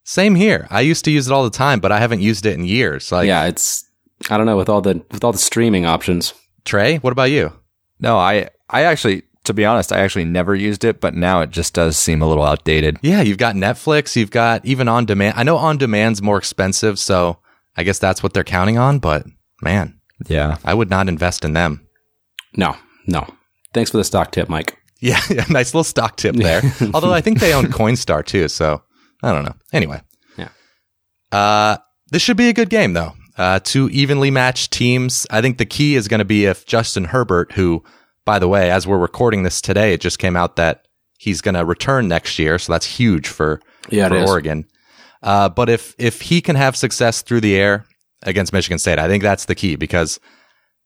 Same 0.03 0.35
here. 0.35 0.67
I 0.69 0.81
used 0.81 1.05
to 1.05 1.11
use 1.11 1.27
it 1.27 1.33
all 1.33 1.43
the 1.43 1.49
time, 1.49 1.79
but 1.79 1.91
I 1.91 1.99
haven't 1.99 2.21
used 2.21 2.45
it 2.45 2.53
in 2.55 2.65
years. 2.65 3.11
Like 3.11 3.27
yeah, 3.27 3.45
it's 3.45 3.85
I 4.29 4.37
don't 4.37 4.45
know 4.45 4.57
with 4.57 4.69
all 4.69 4.81
the 4.81 5.03
with 5.11 5.23
all 5.23 5.31
the 5.31 5.37
streaming 5.37 5.85
options. 5.85 6.33
Trey, 6.65 6.97
what 6.97 7.11
about 7.11 7.31
you? 7.31 7.53
No, 7.99 8.17
I 8.17 8.49
I 8.69 8.83
actually 8.83 9.23
to 9.45 9.53
be 9.53 9.65
honest, 9.65 9.91
I 9.91 9.99
actually 9.99 10.25
never 10.25 10.53
used 10.53 10.83
it, 10.83 11.01
but 11.01 11.15
now 11.15 11.41
it 11.41 11.49
just 11.49 11.73
does 11.73 11.97
seem 11.97 12.21
a 12.21 12.27
little 12.27 12.43
outdated. 12.43 12.97
Yeah, 13.01 13.21
you've 13.21 13.39
got 13.39 13.55
Netflix, 13.55 14.15
you've 14.15 14.29
got 14.31 14.63
even 14.65 14.87
on 14.87 15.05
demand. 15.05 15.33
I 15.37 15.43
know 15.43 15.57
on 15.57 15.77
demand's 15.77 16.21
more 16.21 16.37
expensive, 16.37 16.99
so 16.99 17.39
I 17.75 17.81
guess 17.83 17.97
that's 17.97 18.21
what 18.21 18.33
they're 18.33 18.43
counting 18.43 18.77
on, 18.77 18.99
but 18.99 19.25
man, 19.63 19.99
Yeah. 20.27 20.57
I 20.63 20.75
would 20.75 20.91
not 20.91 21.09
invest 21.09 21.43
in 21.43 21.53
them. 21.53 21.87
No, 22.55 22.75
no. 23.07 23.25
Thanks 23.73 23.89
for 23.89 23.97
the 23.97 24.03
stock 24.03 24.31
tip, 24.31 24.47
Mike. 24.47 24.77
Yeah, 24.99 25.19
yeah, 25.31 25.45
nice 25.49 25.73
little 25.73 25.83
stock 25.83 26.17
tip 26.17 26.35
there. 26.35 26.61
Although 26.93 27.13
I 27.13 27.21
think 27.21 27.39
they 27.39 27.53
own 27.53 27.65
Coinstar 27.65 28.23
too, 28.23 28.47
so 28.47 28.83
I 29.23 29.31
don't 29.33 29.43
know. 29.45 29.55
Anyway, 29.73 30.01
Yeah. 30.37 30.49
Uh, 31.31 31.77
this 32.11 32.21
should 32.21 32.37
be 32.37 32.49
a 32.49 32.53
good 32.53 32.69
game 32.69 32.93
though. 32.93 33.13
Uh, 33.41 33.59
two 33.59 33.89
evenly 33.89 34.29
matched 34.29 34.71
teams. 34.71 35.25
I 35.31 35.41
think 35.41 35.57
the 35.57 35.65
key 35.65 35.95
is 35.95 36.07
going 36.07 36.19
to 36.19 36.25
be 36.25 36.45
if 36.45 36.65
Justin 36.67 37.05
Herbert, 37.05 37.53
who, 37.53 37.83
by 38.23 38.37
the 38.37 38.47
way, 38.47 38.69
as 38.69 38.85
we're 38.85 38.99
recording 38.99 39.41
this 39.41 39.61
today, 39.61 39.93
it 39.93 39.99
just 39.99 40.19
came 40.19 40.35
out 40.35 40.57
that 40.57 40.87
he's 41.17 41.41
going 41.41 41.55
to 41.55 41.65
return 41.65 42.07
next 42.07 42.37
year, 42.37 42.59
so 42.59 42.71
that's 42.71 42.85
huge 42.85 43.27
for 43.27 43.59
Yeah, 43.89 44.09
for. 44.09 44.17
Oregon. 44.17 44.65
Uh, 45.23 45.49
but 45.49 45.69
if 45.69 45.95
if 45.97 46.21
he 46.21 46.39
can 46.39 46.55
have 46.55 46.75
success 46.75 47.23
through 47.23 47.41
the 47.41 47.55
air 47.55 47.85
against 48.21 48.53
Michigan 48.53 48.77
State, 48.77 48.99
I 48.99 49.07
think 49.07 49.23
that's 49.23 49.45
the 49.45 49.55
key 49.55 49.75
because 49.75 50.19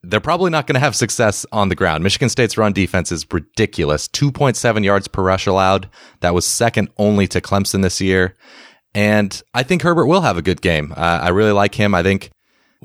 they're 0.01 0.21
probably 0.21 0.51
not 0.51 0.65
going 0.65 0.75
to 0.75 0.79
have 0.79 0.95
success 0.95 1.45
on 1.51 1.67
the 1.67 1.75
ground. 1.75 2.03
Michigan 2.03 2.29
State's 2.29 2.57
run 2.57 2.71
defense 2.71 3.11
is 3.11 3.25
ridiculous. 3.31 4.07
2.7 4.07 4.83
yards 4.85 5.09
per 5.09 5.23
rush 5.23 5.45
allowed. 5.45 5.89
That 6.21 6.33
was 6.33 6.45
second 6.45 6.89
only 6.97 7.27
to 7.27 7.41
Clemson 7.41 7.81
this 7.81 7.99
year. 7.99 8.35
And 8.93 9.41
I 9.53 9.63
think 9.63 9.81
Herbert 9.81 10.05
will 10.05 10.21
have 10.21 10.37
a 10.37 10.41
good 10.41 10.61
game. 10.61 10.93
Uh, 10.95 11.19
I 11.21 11.29
really 11.29 11.51
like 11.51 11.75
him. 11.75 11.93
I 11.93 12.03
think 12.03 12.29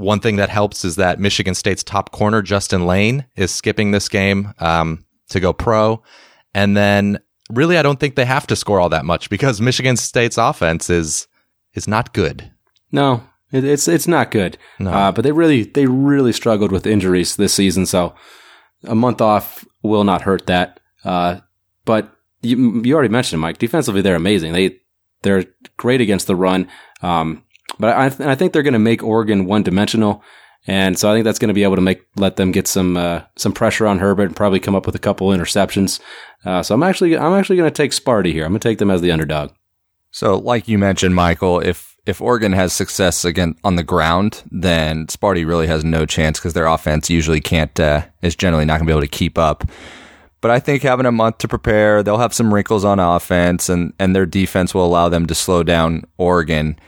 one 0.00 0.20
thing 0.20 0.36
that 0.36 0.48
helps 0.48 0.84
is 0.84 0.96
that 0.96 1.20
Michigan 1.20 1.54
State's 1.54 1.84
top 1.84 2.10
corner, 2.10 2.42
Justin 2.42 2.86
Layne, 2.86 3.26
is 3.36 3.52
skipping 3.52 3.90
this 3.90 4.08
game 4.08 4.54
um, 4.58 5.04
to 5.28 5.40
go 5.40 5.52
pro. 5.52 6.02
And 6.54 6.76
then 6.76 7.18
really, 7.50 7.76
I 7.76 7.82
don't 7.82 8.00
think 8.00 8.14
they 8.14 8.24
have 8.24 8.46
to 8.48 8.56
score 8.56 8.80
all 8.80 8.88
that 8.88 9.04
much 9.04 9.30
because 9.30 9.60
Michigan 9.60 9.96
State's 9.96 10.38
offense 10.38 10.90
is 10.90 11.28
is 11.74 11.86
not 11.86 12.12
good. 12.12 12.50
No, 12.90 13.22
it's 13.52 13.86
it's 13.86 14.08
not 14.08 14.30
good. 14.30 14.58
No. 14.78 14.90
Uh, 14.90 15.12
but 15.12 15.22
they 15.22 15.32
really 15.32 15.64
they 15.64 15.86
really 15.86 16.32
struggled 16.32 16.72
with 16.72 16.86
injuries 16.86 17.36
this 17.36 17.54
season. 17.54 17.86
So 17.86 18.14
a 18.84 18.94
month 18.94 19.20
off 19.20 19.64
will 19.82 20.04
not 20.04 20.22
hurt 20.22 20.46
that. 20.46 20.80
Uh, 21.04 21.40
but 21.84 22.12
you, 22.42 22.82
you 22.82 22.94
already 22.94 23.12
mentioned 23.12 23.38
it, 23.38 23.42
Mike. 23.42 23.58
Defensively, 23.58 24.02
they're 24.02 24.14
amazing. 24.16 24.52
They 24.52 24.78
they're 25.22 25.44
great 25.76 26.00
against 26.00 26.26
the 26.26 26.36
run. 26.36 26.68
Um, 27.02 27.44
but 27.78 27.96
I, 27.96 28.32
I 28.32 28.34
think 28.34 28.52
they're 28.52 28.62
going 28.62 28.72
to 28.74 28.78
make 28.78 29.02
Oregon 29.02 29.46
one 29.46 29.62
dimensional. 29.62 30.22
And 30.66 30.98
so 30.98 31.10
I 31.10 31.14
think 31.14 31.24
that's 31.24 31.38
going 31.38 31.48
to 31.48 31.54
be 31.54 31.62
able 31.62 31.76
to 31.76 31.82
make 31.82 32.02
let 32.16 32.36
them 32.36 32.52
get 32.52 32.66
some 32.66 32.96
uh, 32.96 33.22
some 33.36 33.52
pressure 33.52 33.86
on 33.86 33.98
Herbert 33.98 34.24
and 34.24 34.36
probably 34.36 34.60
come 34.60 34.74
up 34.74 34.84
with 34.84 34.94
a 34.94 34.98
couple 34.98 35.28
interceptions. 35.28 36.00
Uh, 36.44 36.62
so 36.62 36.74
I'm 36.74 36.82
actually 36.82 37.16
I'm 37.16 37.32
actually 37.32 37.56
going 37.56 37.70
to 37.70 37.74
take 37.74 37.92
Sparty 37.92 38.32
here. 38.32 38.44
I'm 38.44 38.52
going 38.52 38.60
to 38.60 38.68
take 38.68 38.78
them 38.78 38.90
as 38.90 39.00
the 39.00 39.10
underdog. 39.10 39.52
So, 40.10 40.36
like 40.36 40.68
you 40.68 40.76
mentioned, 40.76 41.14
Michael, 41.14 41.60
if 41.60 41.96
if 42.06 42.20
Oregon 42.20 42.52
has 42.52 42.72
success 42.72 43.24
again 43.24 43.54
on 43.64 43.76
the 43.76 43.82
ground, 43.82 44.42
then 44.50 45.06
Sparty 45.06 45.46
really 45.46 45.66
has 45.66 45.84
no 45.84 46.04
chance 46.04 46.38
because 46.38 46.52
their 46.52 46.66
offense 46.66 47.08
usually 47.08 47.40
can't 47.40 47.78
uh, 47.78 48.02
is 48.20 48.36
generally 48.36 48.64
not 48.64 48.78
going 48.78 48.86
to 48.86 48.92
be 48.92 48.92
able 48.92 49.00
to 49.00 49.06
keep 49.06 49.38
up. 49.38 49.64
But 50.40 50.50
I 50.50 50.58
think 50.58 50.82
having 50.82 51.06
a 51.06 51.12
month 51.12 51.38
to 51.38 51.48
prepare, 51.48 52.02
they'll 52.02 52.18
have 52.18 52.34
some 52.34 52.52
wrinkles 52.52 52.84
on 52.84 52.98
offense, 52.98 53.68
and 53.68 53.92
and 53.98 54.14
their 54.14 54.26
defense 54.26 54.74
will 54.74 54.84
allow 54.84 55.08
them 55.08 55.26
to 55.26 55.34
slow 55.34 55.62
down 55.62 56.04
Oregon. 56.18 56.78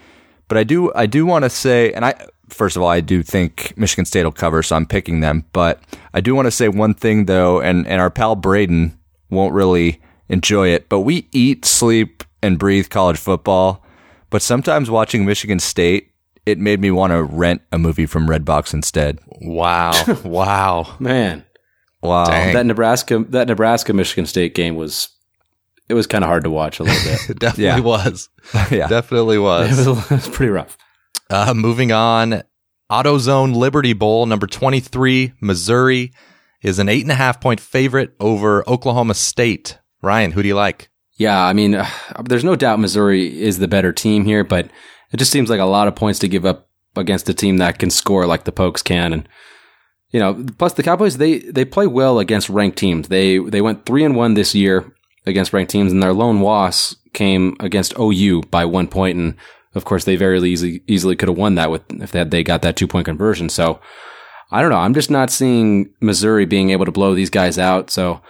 But 0.52 0.58
I 0.58 0.64
do 0.64 0.92
I 0.94 1.06
do 1.06 1.24
want 1.24 1.44
to 1.44 1.48
say, 1.48 1.94
and 1.94 2.04
I 2.04 2.12
first 2.50 2.76
of 2.76 2.82
all 2.82 2.88
I 2.90 3.00
do 3.00 3.22
think 3.22 3.72
Michigan 3.74 4.04
State 4.04 4.24
will 4.24 4.32
cover, 4.32 4.62
so 4.62 4.76
I'm 4.76 4.84
picking 4.84 5.20
them. 5.20 5.46
But 5.54 5.80
I 6.12 6.20
do 6.20 6.34
want 6.34 6.44
to 6.44 6.50
say 6.50 6.68
one 6.68 6.92
thing 6.92 7.24
though, 7.24 7.62
and 7.62 7.86
and 7.86 8.02
our 8.02 8.10
pal 8.10 8.36
Braden 8.36 8.98
won't 9.30 9.54
really 9.54 10.02
enjoy 10.28 10.68
it, 10.68 10.90
but 10.90 11.00
we 11.00 11.26
eat, 11.32 11.64
sleep, 11.64 12.22
and 12.42 12.58
breathe 12.58 12.90
college 12.90 13.16
football. 13.16 13.82
But 14.28 14.42
sometimes 14.42 14.90
watching 14.90 15.24
Michigan 15.24 15.58
State, 15.58 16.10
it 16.44 16.58
made 16.58 16.82
me 16.82 16.90
want 16.90 17.14
to 17.14 17.22
rent 17.22 17.62
a 17.72 17.78
movie 17.78 18.04
from 18.04 18.28
Redbox 18.28 18.74
instead. 18.74 19.20
Wow. 19.40 19.94
wow. 20.22 20.96
Man, 20.98 21.46
Wow. 22.02 22.26
Dang. 22.26 22.52
that 22.52 22.66
Nebraska 22.66 23.24
that 23.30 23.48
Nebraska 23.48 23.94
Michigan 23.94 24.26
State 24.26 24.54
game 24.54 24.76
was 24.76 25.08
it 25.88 25.94
was 25.94 26.06
kind 26.06 26.24
of 26.24 26.28
hard 26.28 26.44
to 26.44 26.50
watch 26.50 26.80
a 26.80 26.84
little 26.84 27.10
bit. 27.12 27.20
It 27.30 27.38
definitely 27.38 27.64
Yeah. 27.64 27.80
was. 27.80 28.28
yeah. 28.70 28.88
Definitely 28.88 29.36
it, 29.38 29.40
was. 29.40 29.86
was, 29.86 30.10
it 30.10 30.14
was 30.14 30.28
pretty 30.28 30.50
rough. 30.50 30.76
Uh, 31.30 31.54
moving 31.54 31.92
on, 31.92 32.42
AutoZone 32.90 33.54
Liberty 33.54 33.92
Bowl, 33.94 34.26
number 34.26 34.46
23, 34.46 35.32
Missouri, 35.40 36.12
is 36.62 36.78
an 36.78 36.88
eight 36.88 37.02
and 37.02 37.10
a 37.10 37.14
half 37.16 37.40
point 37.40 37.58
favorite 37.60 38.14
over 38.20 38.68
Oklahoma 38.68 39.14
State. 39.14 39.78
Ryan, 40.02 40.32
who 40.32 40.42
do 40.42 40.48
you 40.48 40.54
like? 40.54 40.90
Yeah, 41.16 41.40
I 41.42 41.52
mean, 41.52 41.74
uh, 41.74 41.86
there's 42.24 42.44
no 42.44 42.56
doubt 42.56 42.80
Missouri 42.80 43.40
is 43.40 43.58
the 43.58 43.68
better 43.68 43.92
team 43.92 44.24
here, 44.24 44.44
but 44.44 44.66
it 45.12 45.16
just 45.18 45.30
seems 45.30 45.48
like 45.50 45.60
a 45.60 45.64
lot 45.64 45.88
of 45.88 45.94
points 45.94 46.18
to 46.20 46.28
give 46.28 46.44
up 46.44 46.68
against 46.96 47.28
a 47.28 47.34
team 47.34 47.58
that 47.58 47.78
can 47.78 47.90
score 47.90 48.26
like 48.26 48.44
the 48.44 48.52
Pokes 48.52 48.82
can, 48.82 49.12
and 49.12 49.28
you 50.10 50.20
know, 50.20 50.44
plus 50.58 50.72
the 50.74 50.82
Cowboys 50.82 51.16
they 51.18 51.38
they 51.38 51.64
play 51.64 51.86
well 51.86 52.18
against 52.18 52.48
ranked 52.50 52.76
teams. 52.78 53.08
They 53.08 53.38
they 53.38 53.60
went 53.62 53.86
three 53.86 54.04
and 54.04 54.16
one 54.16 54.34
this 54.34 54.54
year 54.54 54.92
against 55.26 55.52
ranked 55.52 55.70
teams, 55.70 55.92
and 55.92 56.02
their 56.02 56.12
lone 56.12 56.40
loss 56.40 56.96
came 57.12 57.56
against 57.60 57.94
OU 57.98 58.42
by 58.50 58.64
one 58.64 58.88
point, 58.88 59.16
and 59.16 59.36
of 59.74 59.84
course 59.84 60.04
they 60.04 60.16
very 60.16 60.40
easily 60.42 60.82
easily 60.86 61.16
could 61.16 61.28
have 61.28 61.38
won 61.38 61.54
that 61.54 61.70
with 61.70 61.82
if 61.90 62.12
they 62.12 62.18
had 62.18 62.30
they 62.30 62.42
got 62.42 62.62
that 62.62 62.76
two 62.76 62.86
point 62.86 63.06
conversion. 63.06 63.48
So 63.48 63.80
I 64.52 64.60
don't 64.60 64.70
know. 64.70 64.76
I'm 64.76 64.94
just 64.94 65.10
not 65.10 65.30
seeing 65.30 65.94
Missouri 66.00 66.44
being 66.44 66.70
able 66.70 66.84
to 66.84 66.92
blow 66.92 67.14
these 67.14 67.30
guys 67.30 67.58
out. 67.58 67.90
So 67.90 68.20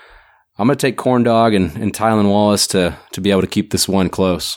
I'm 0.56 0.68
going 0.68 0.78
to 0.78 0.86
take 0.86 0.96
Corn 0.96 1.24
Dog 1.24 1.52
and, 1.52 1.76
and 1.76 1.92
Tylan 1.92 2.28
Wallace 2.28 2.68
to, 2.68 2.96
to 3.10 3.20
be 3.20 3.32
able 3.32 3.40
to 3.40 3.48
keep 3.48 3.70
this 3.70 3.88
one 3.88 4.08
close. 4.08 4.56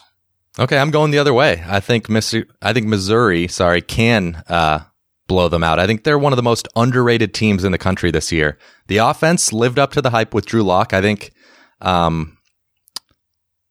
Okay, 0.59 0.77
I'm 0.77 0.91
going 0.91 1.09
the 1.09 1.17
other 1.17 1.33
way. 1.33 1.63
I 1.65 1.79
think 1.79 2.07
Missouri, 2.07 2.45
I 2.61 2.71
think 2.71 2.85
Missouri, 2.85 3.47
sorry, 3.47 3.81
can 3.81 4.43
uh, 4.47 4.81
blow 5.27 5.49
them 5.49 5.63
out. 5.63 5.79
I 5.79 5.87
think 5.87 6.03
they're 6.03 6.19
one 6.19 6.33
of 6.33 6.37
the 6.37 6.43
most 6.43 6.67
underrated 6.75 7.33
teams 7.33 7.63
in 7.63 7.71
the 7.71 7.77
country 7.79 8.11
this 8.11 8.31
year. 8.31 8.59
The 8.87 8.97
offense 8.97 9.51
lived 9.51 9.79
up 9.79 9.91
to 9.93 10.01
the 10.01 10.11
hype 10.11 10.35
with 10.35 10.45
Drew 10.45 10.61
Lock. 10.61 10.93
I 10.93 11.01
think 11.01 11.31
um, 11.81 12.37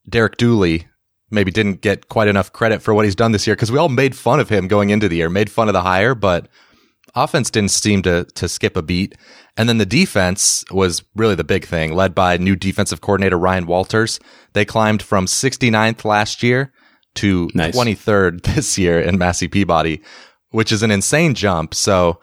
Derek 0.09 0.37
Dooley 0.37 0.87
maybe 1.31 1.51
didn't 1.51 1.81
get 1.81 2.09
quite 2.09 2.29
enough 2.29 2.53
credit 2.53 2.83
for 2.83 2.95
what 2.95 3.05
he's 3.05 3.15
done 3.15 3.33
this 3.33 3.47
year 3.47 3.57
because 3.57 3.73
we 3.73 3.79
all 3.79 3.89
made 3.89 4.17
fun 4.17 4.41
of 4.41 4.49
him 4.49 4.69
going 4.69 4.91
into 4.91 5.09
the 5.09 5.17
year, 5.17 5.29
made 5.29 5.51
fun 5.51 5.69
of 5.69 5.73
the 5.73 5.83
hire, 5.83 6.15
but 6.15 6.49
offense 7.15 7.51
didn't 7.51 7.71
seem 7.71 8.03
to 8.03 8.25
to 8.25 8.49
skip 8.49 8.77
a 8.77 8.83
beat. 8.83 9.15
And 9.57 9.69
then 9.69 9.79
the 9.79 9.87
defense 9.87 10.65
was 10.71 11.05
really 11.15 11.35
the 11.35 11.45
big 11.45 11.65
thing, 11.65 11.95
led 11.95 12.15
by 12.15 12.37
new 12.37 12.57
defensive 12.57 13.01
coordinator 13.01 13.39
Ryan 13.39 13.67
Walters. 13.67 14.19
They 14.53 14.65
climbed 14.65 15.03
from 15.03 15.27
69th 15.27 16.05
last 16.05 16.43
year 16.43 16.73
to 17.17 17.49
Nice. 17.55 17.77
23rd 17.77 18.43
this 18.55 18.77
year 18.79 19.01
in 19.01 19.19
Massey 19.19 19.49
Peabody, 19.49 20.03
which 20.51 20.73
is 20.73 20.83
an 20.83 20.91
insane 20.91 21.35
jump. 21.35 21.75
So, 21.75 22.21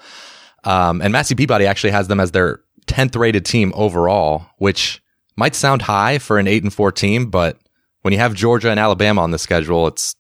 um, 0.64 1.02
and 1.02 1.14
Massey 1.14 1.36
Peabody 1.36 1.66
actually 1.66 1.92
has 1.92 2.08
them 2.08 2.20
as 2.20 2.32
their 2.32 2.60
10th 2.88 3.18
rated 3.18 3.46
team 3.46 3.72
overall, 3.76 4.48
which 4.58 5.01
might 5.42 5.56
sound 5.56 5.82
high 5.82 6.20
for 6.20 6.38
an 6.38 6.48
8 6.48 6.62
and 6.62 6.72
4 6.74 6.92
team, 6.92 7.32
but 7.32 7.58
when 8.04 8.12
you 8.14 8.20
have 8.20 8.36
Georgia 8.36 8.70
and 8.70 8.80
Alabama 8.80 9.22
on 9.22 9.32
the 9.32 9.40
schedule, 9.40 9.88
it's 9.88 10.16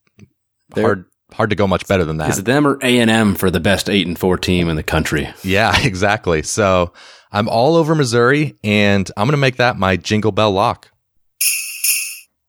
They're- 0.73 0.83
hard 0.83 1.05
hard 1.33 1.49
to 1.51 1.55
go 1.55 1.65
much 1.67 1.87
better 1.87 2.03
than 2.03 2.17
that. 2.17 2.31
Is 2.31 2.39
it 2.39 2.45
them 2.45 2.65
or 2.67 2.77
A 2.81 2.99
and 2.99 3.09
M 3.09 3.35
for 3.35 3.49
the 3.51 3.59
best 3.61 3.89
eight 3.89 4.05
and 4.07 4.17
four 4.19 4.35
team 4.37 4.67
in 4.67 4.75
the 4.75 4.83
country? 4.83 5.29
Yeah, 5.43 5.73
exactly. 5.85 6.41
So 6.41 6.91
I'm 7.31 7.47
all 7.47 7.75
over 7.77 7.93
Missouri, 7.95 8.55
and 8.63 9.09
I'm 9.15 9.27
going 9.27 9.31
to 9.33 9.37
make 9.37 9.55
that 9.57 9.77
my 9.77 9.95
jingle 9.95 10.31
bell 10.33 10.51
lock. 10.51 10.91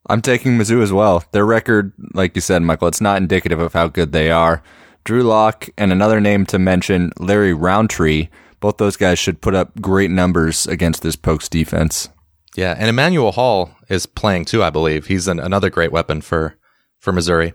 I'm 0.09 0.21
taking 0.23 0.59
Mizzou 0.59 0.83
as 0.83 0.93
well. 0.93 1.23
Their 1.33 1.47
record, 1.47 1.93
like 2.15 2.35
you 2.35 2.41
said, 2.41 2.63
Michael, 2.63 2.89
it's 2.89 3.01
not 3.01 3.19
indicative 3.19 3.61
of 3.61 3.73
how 3.73 3.87
good 3.87 4.11
they 4.13 4.31
are. 4.33 4.63
Drew 5.05 5.23
Lock 5.23 5.69
and 5.79 5.93
another 5.93 6.21
name 6.21 6.45
to 6.47 6.59
mention, 6.59 7.13
Larry 7.19 7.55
Rountree. 7.55 8.29
Both 8.61 8.79
those 8.79 8.97
guys 8.97 9.19
should 9.19 9.41
put 9.41 9.55
up 9.55 9.81
great 9.81 10.11
numbers 10.11 10.67
against 10.67 11.03
this 11.03 11.17
Pokes 11.17 11.49
defense. 11.49 12.09
Yeah, 12.57 12.75
and 12.79 12.89
Emmanuel 12.89 13.33
Hall 13.33 13.75
is 13.89 14.07
playing 14.07 14.45
too, 14.45 14.63
I 14.63 14.71
believe. 14.71 15.07
He's 15.07 15.27
an, 15.29 15.41
another 15.41 15.71
great 15.71 15.93
weapon 15.93 16.21
for 16.21 16.57
for 16.99 17.13
Missouri. 17.13 17.55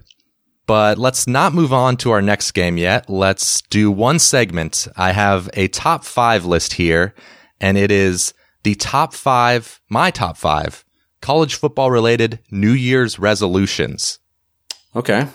But 0.65 0.97
let's 0.97 1.27
not 1.27 1.53
move 1.53 1.71
on 1.71 1.95
to 1.97 2.11
our 2.11 2.21
next 2.21 2.51
game 2.51 2.77
yet. 2.77 3.09
Let's 3.09 3.61
do 3.61 3.89
one 3.89 4.19
segment. 4.19 4.87
I 4.97 5.13
have 5.13 5.49
a 5.53 5.69
top 5.69 6.03
five 6.03 6.45
list 6.45 6.73
here, 6.73 7.15
and 7.61 7.77
it 7.77 7.89
is 7.89 8.33
the 8.63 8.75
top 8.75 9.13
five, 9.13 9.79
my 9.89 10.11
top 10.11 10.35
five, 10.35 10.83
college 11.21 11.55
football 11.55 11.89
related 11.89 12.39
New 12.51 12.73
Year's 12.73 13.17
resolutions. 13.17 14.19
Okay. 14.93 15.27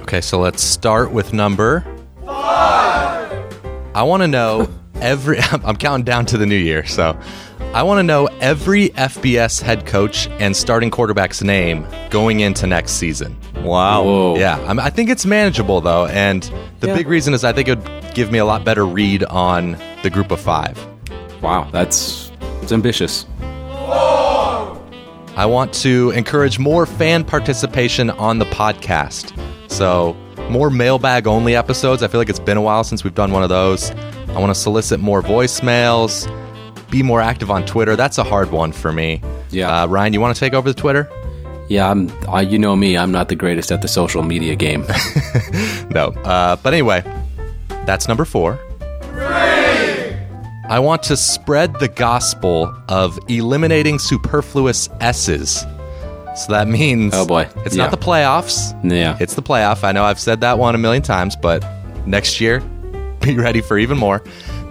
Okay, 0.00 0.20
so 0.20 0.38
let's 0.38 0.62
start 0.62 1.12
with 1.12 1.32
number 1.32 1.80
five. 2.26 3.94
I 3.94 4.02
want 4.02 4.22
to 4.22 4.28
know 4.28 4.68
every. 4.96 5.38
I'm 5.52 5.76
counting 5.76 6.04
down 6.04 6.26
to 6.26 6.36
the 6.36 6.46
new 6.46 6.56
year, 6.56 6.84
so 6.84 7.18
I 7.74 7.82
want 7.82 7.98
to 7.98 8.02
know 8.02 8.26
every 8.40 8.88
FBS 8.90 9.60
head 9.62 9.86
coach 9.86 10.26
and 10.40 10.56
starting 10.56 10.90
quarterback's 10.90 11.42
name 11.42 11.86
going 12.10 12.40
into 12.40 12.66
next 12.66 12.92
season. 12.92 13.36
Wow. 13.62 14.02
Whoa. 14.04 14.36
Yeah, 14.36 14.58
I'm, 14.66 14.80
I 14.80 14.90
think 14.90 15.10
it's 15.10 15.24
manageable 15.26 15.80
though, 15.80 16.06
and 16.06 16.42
the 16.80 16.88
Yeah. 16.88 16.94
big 16.96 17.08
reason 17.08 17.34
is 17.34 17.44
I 17.44 17.52
think 17.52 17.68
it 17.68 17.78
would 17.78 18.14
give 18.14 18.32
me 18.32 18.38
a 18.38 18.44
lot 18.44 18.64
better 18.64 18.84
read 18.86 19.22
on 19.24 19.76
the 20.02 20.10
group 20.10 20.30
of 20.32 20.40
five. 20.40 20.76
Wow. 21.42 21.68
That's 21.70 22.32
it's 22.62 22.72
ambitious. 22.72 23.26
I 23.76 25.46
want 25.46 25.72
to 25.74 26.10
encourage 26.16 26.58
more 26.58 26.84
fan 26.84 27.22
participation 27.22 28.10
on 28.10 28.40
the 28.40 28.44
podcast. 28.46 29.32
So, 29.70 30.16
more 30.50 30.68
mailbag 30.68 31.28
only 31.28 31.54
episodes. 31.54 32.02
I 32.02 32.08
feel 32.08 32.18
like 32.20 32.28
it's 32.28 32.40
been 32.40 32.56
a 32.56 32.60
while 32.62 32.82
since 32.82 33.04
we've 33.04 33.14
done 33.14 33.30
one 33.30 33.44
of 33.44 33.48
those. 33.48 33.92
I 34.30 34.40
want 34.40 34.50
to 34.52 34.54
solicit 34.60 34.98
more 34.98 35.22
voicemails, 35.22 36.26
be 36.90 37.02
more 37.02 37.20
active 37.20 37.50
on 37.50 37.64
Twitter. 37.66 37.96
That's 37.96 38.18
a 38.18 38.24
hard 38.24 38.50
one 38.50 38.72
for 38.72 38.92
me. 38.92 39.20
Yeah. 39.50 39.82
Uh, 39.82 39.86
Ryan, 39.86 40.12
you 40.12 40.20
want 40.20 40.34
to 40.36 40.40
take 40.40 40.54
over 40.54 40.70
the 40.72 40.78
Twitter? 40.80 41.10
Yeah. 41.68 41.90
I'm. 41.90 42.10
I, 42.28 42.40
you 42.42 42.58
know 42.58 42.74
me. 42.76 42.96
I'm 42.96 43.12
not 43.12 43.28
the 43.28 43.34
greatest 43.36 43.70
at 43.72 43.82
the 43.82 43.88
social 43.88 44.22
media 44.22 44.54
game. 44.56 44.84
No. 45.90 46.08
Uh, 46.08 46.54
but 46.56 46.74
anyway, 46.74 47.02
that's 47.86 48.08
number 48.08 48.26
four. 48.26 48.58
I 50.70 50.78
want 50.80 51.02
to 51.04 51.16
spread 51.16 51.78
the 51.80 51.88
gospel 51.88 52.70
of 52.90 53.18
eliminating 53.28 53.98
superfluous 53.98 54.90
S's. 55.00 55.64
So 56.36 56.52
that 56.52 56.68
means 56.68 57.14
Oh, 57.16 57.26
boy. 57.26 57.48
it's 57.64 57.74
Yeah. 57.74 57.84
not 57.84 57.90
the 57.90 57.96
playoffs. 57.96 58.78
yeah. 58.84 59.16
It's 59.18 59.34
the 59.34 59.42
playoff. 59.42 59.82
I 59.82 59.92
know 59.92 60.04
I've 60.04 60.20
said 60.20 60.42
that 60.42 60.58
one 60.58 60.74
a 60.74 60.78
million 60.78 61.02
times, 61.02 61.36
but 61.36 61.64
next 62.06 62.38
year, 62.40 62.60
be 63.22 63.34
ready 63.36 63.62
for 63.62 63.78
even 63.78 63.96
more. 63.96 64.22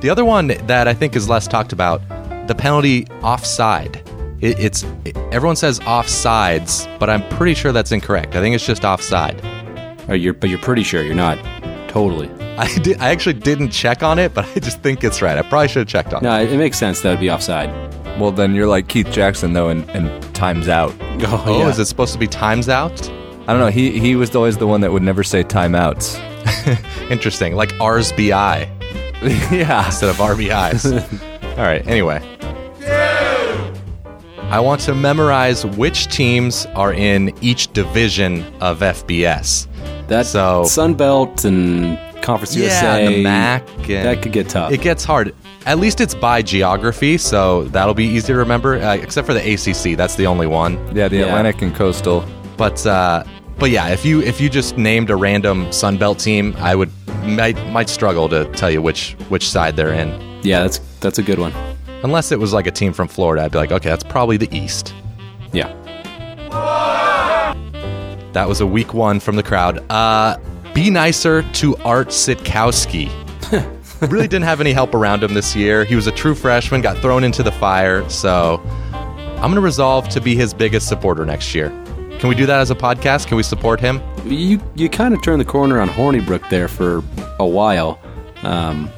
The 0.02 0.10
other 0.12 0.24
one 0.26 0.48
that 0.48 0.88
I 0.88 0.94
think 0.94 1.16
is 1.16 1.28
less 1.28 1.48
talked 1.48 1.74
about, 1.74 2.02
the 2.48 2.56
penalty 2.56 3.08
offside. 3.24 3.98
It, 4.42 4.60
it's 4.60 4.84
it- 5.06 5.18
everyone 5.32 5.56
says 5.56 5.80
offsides, 5.82 6.88
but 7.00 7.10
I'm 7.10 7.28
pretty 7.30 7.56
sure 7.56 7.72
that's 7.72 7.92
incorrect. 7.92 8.36
I 8.36 8.42
think 8.42 8.54
it's 8.54 8.66
just 8.66 8.86
offside. 8.86 9.42
Or 10.08 10.16
you're, 10.16 10.34
but 10.34 10.50
you're 10.50 10.60
pretty 10.60 10.84
sure 10.84 11.02
you're 11.02 11.16
not. 11.16 11.38
Totally. 11.90 12.30
I 12.58 12.68
did, 12.80 12.98
I 13.00 13.10
actually 13.10 13.34
didn't 13.34 13.70
check 13.70 14.04
on 14.04 14.20
it, 14.20 14.34
but 14.34 14.46
I 14.56 14.60
just 14.60 14.82
think 14.82 15.04
it's 15.04 15.22
right. 15.22 15.38
I 15.38 15.42
probably 15.42 15.68
should 15.68 15.80
have 15.80 15.88
checked 15.88 16.14
on 16.14 16.24
it. 16.24 16.28
No, 16.28 16.40
it, 16.42 16.52
it 16.52 16.58
makes 16.58 16.78
sense 16.78 17.02
that 17.02 17.10
would 17.12 17.20
be 17.20 17.30
offside. 17.32 17.70
Well, 18.20 18.32
then 18.32 18.56
you're 18.56 18.68
like 18.68 18.88
Keith 18.88 19.12
Jackson, 19.12 19.54
though, 19.54 19.70
and, 19.70 19.88
and 19.92 20.36
times 20.36 20.68
out. 20.70 20.94
Oh, 21.20 21.44
oh 21.48 21.68
is 21.68 21.80
it 21.80 21.86
supposed 21.86 22.14
to 22.14 22.20
be 22.20 22.28
times 22.28 22.70
out? 22.70 23.10
I 23.48 23.48
don't 23.48 23.60
know. 23.60 23.70
He 23.72 24.00
he 24.00 24.16
was 24.16 24.36
always 24.36 24.58
the 24.58 24.68
one 24.68 24.82
that 24.82 24.92
would 24.92 25.02
never 25.02 25.24
say 25.24 25.44
timeouts. 25.44 26.20
Interesting. 27.12 27.56
Like 27.56 27.74
R's 27.80 28.12
BI 28.12 28.70
yeah. 29.52 29.86
instead 29.86 30.10
of 30.10 30.18
RBIs. 30.18 30.86
All 31.58 31.64
right. 31.64 31.86
Anyway. 31.88 32.22
I 34.50 34.60
want 34.62 34.80
to 34.82 34.96
memorize 34.96 35.66
which 35.66 36.08
teams 36.08 36.66
are 36.68 36.94
in 36.94 37.34
each 37.42 37.72
division 37.74 38.46
of 38.62 38.80
FBS. 38.80 39.68
That 40.08 40.26
So- 40.26 40.64
Sunbelt 40.64 41.44
and 41.44 42.00
Conference 42.22 42.56
Yeah, 42.56 42.64
USA. 42.66 43.06
and 43.06 43.16
the 43.16 43.24
MAC. 43.24 43.68
And 43.90 44.06
that 44.06 44.22
could 44.22 44.32
get 44.32 44.48
tough. 44.50 44.72
It 44.72 44.82
gets 44.82 45.04
hard. 45.04 45.36
At 45.66 45.80
least 45.80 46.00
it's 46.00 46.16
by 46.16 46.42
geography, 46.42 47.18
so 47.18 47.64
that'll 47.66 47.94
be 47.94 48.06
easy 48.06 48.28
to 48.28 48.36
remember. 48.36 48.78
Uh, 48.82 48.96
except 48.96 49.28
for 49.28 49.34
the 49.34 49.42
ACC, 49.54 49.98
that's 49.98 50.16
the 50.16 50.26
only 50.28 50.48
one. 50.48 50.76
Yeah, 50.96 51.10
the 51.10 51.18
Yeah. 51.18 51.26
Atlantic 51.26 51.62
and 51.62 51.76
Coastal. 51.76 52.24
But 52.56 52.86
uh, 52.88 53.26
but 53.60 53.70
yeah, 53.70 53.90
if 53.90 54.06
you 54.06 54.22
if 54.22 54.40
you 54.40 54.50
just 54.50 54.78
named 54.78 55.10
a 55.10 55.16
random 55.18 55.70
Sun 55.74 55.98
Belt 55.98 56.20
team, 56.20 56.56
I 56.58 56.74
would 56.74 56.90
might 57.28 57.58
might 57.68 57.90
struggle 57.90 58.30
to 58.30 58.46
tell 58.54 58.72
you 58.72 58.82
which 58.82 59.14
which 59.30 59.50
side 59.50 59.76
they're 59.76 59.94
in. 59.94 60.10
yeah, 60.44 60.62
that's 60.62 60.80
that's 61.00 61.20
a 61.20 61.24
good 61.24 61.40
one. 61.40 61.54
Unless 62.04 62.32
it 62.32 62.40
was 62.40 62.54
like 62.54 62.68
a 62.68 62.72
team 62.72 62.94
from 62.94 63.08
Florida, 63.08 63.44
I'd 63.44 63.52
be 63.52 63.58
like, 63.58 63.72
okay, 63.72 63.90
that's 63.90 64.04
probably 64.04 64.38
the 64.38 64.56
East. 64.56 64.94
Yeah. 65.52 65.74
That 68.34 68.48
was 68.48 68.62
a 68.62 68.68
weak 68.68 68.94
one 68.94 69.20
from 69.20 69.36
the 69.36 69.44
crowd. 69.44 69.84
Uh, 69.90 70.38
be 70.76 70.92
nicer 70.92 71.42
to 71.54 71.76
Art 71.78 72.10
Sitkowski. 72.10 73.10
really 74.12 74.28
didn't 74.28 74.44
have 74.44 74.62
any 74.62 74.74
help 74.74 74.94
around 74.94 75.24
him 75.24 75.34
this 75.34 75.56
year. 75.56 75.84
He 75.84 75.96
was 75.96 76.06
a 76.06 76.12
true 76.12 76.36
freshman, 76.36 76.82
got 76.82 76.98
thrown 77.00 77.24
into 77.24 77.42
the 77.42 77.52
fire. 77.52 78.08
So 78.10 78.62
I'm 78.94 79.42
going 79.42 79.56
to 79.56 79.62
resolve 79.62 80.08
to 80.10 80.22
be 80.22 80.36
his 80.36 80.54
biggest 80.54 80.88
supporter 80.88 81.26
next 81.26 81.56
year. 81.56 81.70
Can 82.20 82.30
we 82.30 82.36
do 82.36 82.46
that 82.48 82.60
as 82.60 82.72
a 82.72 82.76
podcast? 82.76 83.28
Can 83.28 83.38
we 83.38 83.44
support 83.44 83.80
him? 83.80 84.02
You 84.26 84.60
you 84.76 84.90
kind 84.90 85.14
of 85.14 85.22
turned 85.22 85.40
the 85.40 85.46
corner 85.46 85.80
on 85.80 85.88
Hornibrook 85.88 86.48
there 86.50 86.68
for 86.68 87.04
a 87.40 87.46
while. 87.46 88.00
Um, 88.44 88.90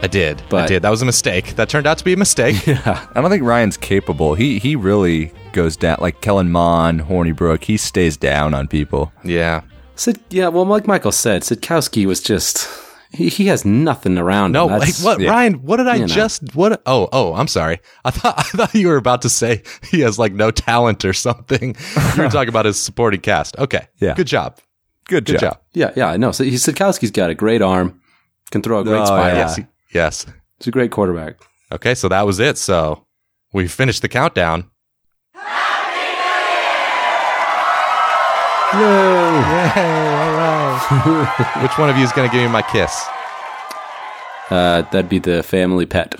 I 0.00 0.06
did. 0.06 0.40
I 0.40 0.44
But- 0.48 0.68
did. 0.68 0.82
That 0.82 0.90
was 0.90 1.02
a 1.02 1.04
mistake. 1.06 1.56
That 1.56 1.68
turned 1.68 1.86
out 1.88 1.98
to 1.98 2.04
be 2.04 2.12
a 2.12 2.16
mistake. 2.16 2.64
Yeah. 2.66 3.06
I 3.14 3.20
don't 3.20 3.30
think 3.30 3.42
Ryan's 3.42 3.76
capable. 3.76 4.34
He 4.34 4.58
he 4.60 4.76
really 4.76 5.32
goes 5.52 5.76
down 5.76 5.98
like 6.00 6.20
Kellen 6.20 6.50
Mond, 6.52 7.00
Hornibrook. 7.02 7.64
He 7.64 7.76
stays 7.76 8.16
down 8.16 8.54
on 8.54 8.68
people. 8.68 9.12
yeah. 9.24 9.62
Sid, 9.96 10.20
yeah, 10.30 10.46
well, 10.46 10.64
like 10.64 10.86
Michael 10.86 11.10
said, 11.10 11.42
Sitkowski 11.42 12.06
was 12.06 12.20
just 12.22 12.68
he, 13.12 13.28
he 13.28 13.46
has 13.46 13.64
nothing 13.64 14.18
around. 14.18 14.52
No, 14.52 14.68
him. 14.68 14.78
like 14.80 14.94
what, 14.96 15.20
yeah. 15.20 15.30
Ryan? 15.30 15.54
What 15.62 15.78
did 15.78 15.88
I 15.88 15.94
You 15.96 16.00
know. 16.02 16.06
just? 16.06 16.54
What? 16.54 16.82
Oh, 16.86 17.08
oh, 17.12 17.34
I'm 17.34 17.48
sorry. 17.48 17.80
I 18.04 18.10
thought 18.10 18.34
I 18.38 18.42
thought 18.42 18.74
you 18.74 18.88
were 18.88 18.96
about 18.96 19.22
to 19.22 19.28
say 19.28 19.62
he 19.90 20.00
has 20.00 20.18
like 20.18 20.32
no 20.32 20.50
talent 20.50 21.04
or 21.04 21.12
something. 21.12 21.74
you 22.16 22.22
were 22.22 22.28
talking 22.28 22.48
about 22.50 22.66
his 22.66 22.78
supporting 22.80 23.20
cast. 23.20 23.56
Okay, 23.58 23.86
Yeah. 24.00 24.14
good 24.14 24.26
job, 24.26 24.58
Good, 25.08 25.24
good 25.24 25.40
job. 25.40 25.58
Yeah, 25.72 25.92
yeah, 25.96 26.08
I 26.08 26.16
know. 26.18 26.32
So 26.32 26.44
he, 26.44 26.52
Sitkowski's 26.52 27.10
got 27.10 27.30
a 27.30 27.34
great 27.34 27.62
arm, 27.62 28.00
can 28.50 28.62
throw 28.62 28.80
a 28.80 28.84
great 28.84 29.00
Oh, 29.00 29.04
spiral. 29.06 29.36
yeah. 29.38 29.54
Yes, 29.56 29.60
yes. 29.94 30.26
He's 30.58 30.68
a 30.68 30.70
great 30.70 30.90
quarterback. 30.90 31.36
Okay, 31.72 31.94
so 31.94 32.08
that 32.08 32.26
was 32.26 32.38
it. 32.40 32.58
So 32.58 33.06
we 33.52 33.68
finished 33.68 34.02
the 34.02 34.08
countdown. 34.08 34.70
Which 38.68 38.76
one 41.78 41.88
of 41.88 41.96
you 41.96 42.04
is 42.04 42.12
going 42.12 42.28
to 42.28 42.32
give 42.32 42.42
me 42.44 42.48
my 42.48 42.60
kiss? 42.60 43.08
Uh, 44.50 44.82
that'd 44.90 45.08
be 45.08 45.18
the 45.18 45.42
family 45.42 45.86
pet. 45.86 46.16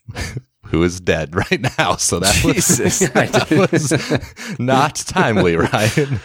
Who 0.68 0.82
is 0.82 1.00
dead 1.00 1.36
right 1.36 1.60
now? 1.78 1.96
So 1.96 2.18
that 2.18 2.42
was, 2.42 2.78
that 3.12 3.50
was 3.50 4.58
not 4.58 4.94
timely, 4.94 5.56
Ryan. 5.56 6.18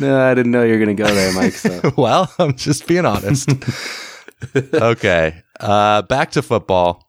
No, 0.00 0.20
I 0.20 0.34
didn't 0.34 0.50
know 0.50 0.64
you 0.64 0.72
were 0.72 0.84
going 0.84 0.96
to 0.96 1.02
go 1.02 1.14
there, 1.14 1.32
Mike. 1.34 1.52
So. 1.52 1.92
well, 1.96 2.32
I'm 2.40 2.56
just 2.56 2.88
being 2.88 3.06
honest. 3.06 3.48
okay. 4.74 5.40
Uh, 5.60 6.02
back 6.02 6.32
to 6.32 6.42
football. 6.42 7.08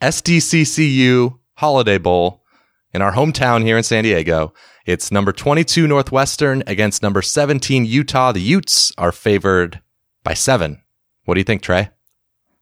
SDCCU 0.00 1.38
Holiday 1.56 1.98
Bowl 1.98 2.42
in 2.92 3.02
our 3.02 3.12
hometown 3.12 3.62
here 3.62 3.76
in 3.76 3.82
San 3.82 4.04
Diego. 4.04 4.52
It's 4.86 5.12
number 5.12 5.32
22 5.32 5.86
Northwestern 5.86 6.62
against 6.66 7.02
number 7.02 7.22
17 7.22 7.84
Utah. 7.84 8.32
The 8.32 8.40
Utes 8.40 8.92
are 8.96 9.12
favored 9.12 9.80
by 10.24 10.34
seven. 10.34 10.82
What 11.24 11.34
do 11.34 11.40
you 11.40 11.44
think, 11.44 11.62
Trey? 11.62 11.90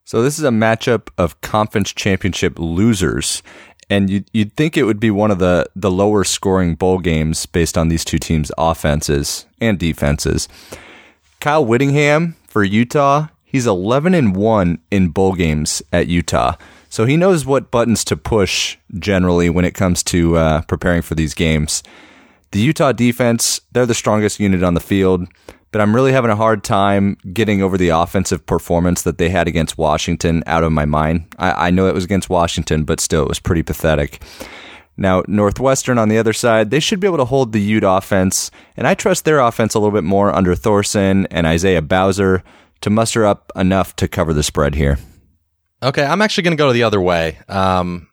So 0.03 0.21
this 0.21 0.37
is 0.37 0.45
a 0.45 0.49
matchup 0.49 1.09
of 1.17 1.41
conference 1.41 1.91
championship 1.91 2.57
losers, 2.59 3.43
and 3.89 4.09
you'd, 4.09 4.29
you'd 4.33 4.53
think 4.55 4.77
it 4.77 4.83
would 4.83 4.99
be 4.99 5.11
one 5.11 5.31
of 5.31 5.39
the 5.39 5.69
the 5.75 5.91
lower 5.91 6.23
scoring 6.23 6.75
bowl 6.75 6.99
games 6.99 7.45
based 7.45 7.77
on 7.77 7.89
these 7.89 8.05
two 8.05 8.17
teams' 8.17 8.51
offenses 8.57 9.45
and 9.59 9.77
defenses. 9.77 10.47
Kyle 11.39 11.65
Whittingham 11.65 12.35
for 12.47 12.63
Utah, 12.63 13.27
he's 13.43 13.67
11 13.67 14.13
and 14.13 14.35
1 14.35 14.79
in 14.91 15.09
bowl 15.09 15.33
games 15.33 15.81
at 15.91 16.07
Utah. 16.07 16.55
So 16.89 17.05
he 17.05 17.17
knows 17.17 17.45
what 17.45 17.71
buttons 17.71 18.03
to 18.05 18.17
push 18.17 18.77
generally 18.97 19.49
when 19.49 19.65
it 19.65 19.73
comes 19.73 20.03
to 20.03 20.37
uh, 20.37 20.61
preparing 20.61 21.01
for 21.01 21.15
these 21.15 21.33
games. 21.33 21.83
The 22.51 22.59
Utah 22.59 22.93
defense, 22.93 23.59
they're 23.71 23.85
the 23.85 23.93
strongest 23.93 24.39
unit 24.39 24.63
on 24.63 24.73
the 24.73 24.79
field, 24.79 25.27
but 25.71 25.81
I'm 25.81 25.93
really 25.93 26.13
having 26.13 26.31
a 26.31 26.35
hard 26.35 26.63
time 26.63 27.17
getting 27.33 27.61
over 27.61 27.77
the 27.77 27.89
offensive 27.89 28.45
performance 28.45 29.01
that 29.01 29.17
they 29.17 29.29
had 29.29 29.47
against 29.47 29.77
Washington 29.77 30.43
out 30.47 30.63
of 30.63 30.71
my 30.71 30.85
mind. 30.85 31.25
I, 31.37 31.67
I 31.67 31.71
know 31.71 31.87
it 31.87 31.93
was 31.93 32.05
against 32.05 32.29
Washington, 32.29 32.85
but 32.85 33.01
still, 33.01 33.23
it 33.23 33.29
was 33.29 33.39
pretty 33.39 33.63
pathetic. 33.63 34.21
Now, 34.95 35.23
Northwestern 35.27 35.97
on 35.97 36.09
the 36.09 36.17
other 36.17 36.33
side, 36.33 36.71
they 36.71 36.79
should 36.79 36.99
be 36.99 37.05
able 37.05 37.17
to 37.17 37.25
hold 37.25 37.51
the 37.51 37.61
Ute 37.61 37.83
offense, 37.83 38.49
and 38.75 38.87
I 38.87 38.95
trust 38.95 39.25
their 39.25 39.39
offense 39.39 39.75
a 39.75 39.79
little 39.79 39.93
bit 39.93 40.03
more 40.03 40.33
under 40.33 40.55
Thorson 40.55 41.27
and 41.27 41.45
Isaiah 41.45 41.81
Bowser 41.81 42.43
to 42.81 42.89
muster 42.89 43.25
up 43.25 43.51
enough 43.55 43.95
to 43.97 44.07
cover 44.07 44.33
the 44.33 44.41
spread 44.41 44.73
here. 44.73 44.97
Okay, 45.81 46.03
I'm 46.03 46.21
actually 46.21 46.43
going 46.43 46.57
to 46.57 46.61
go 46.61 46.73
the 46.73 46.83
other 46.83 47.01
way. 47.01 47.37
Um, 47.47 48.07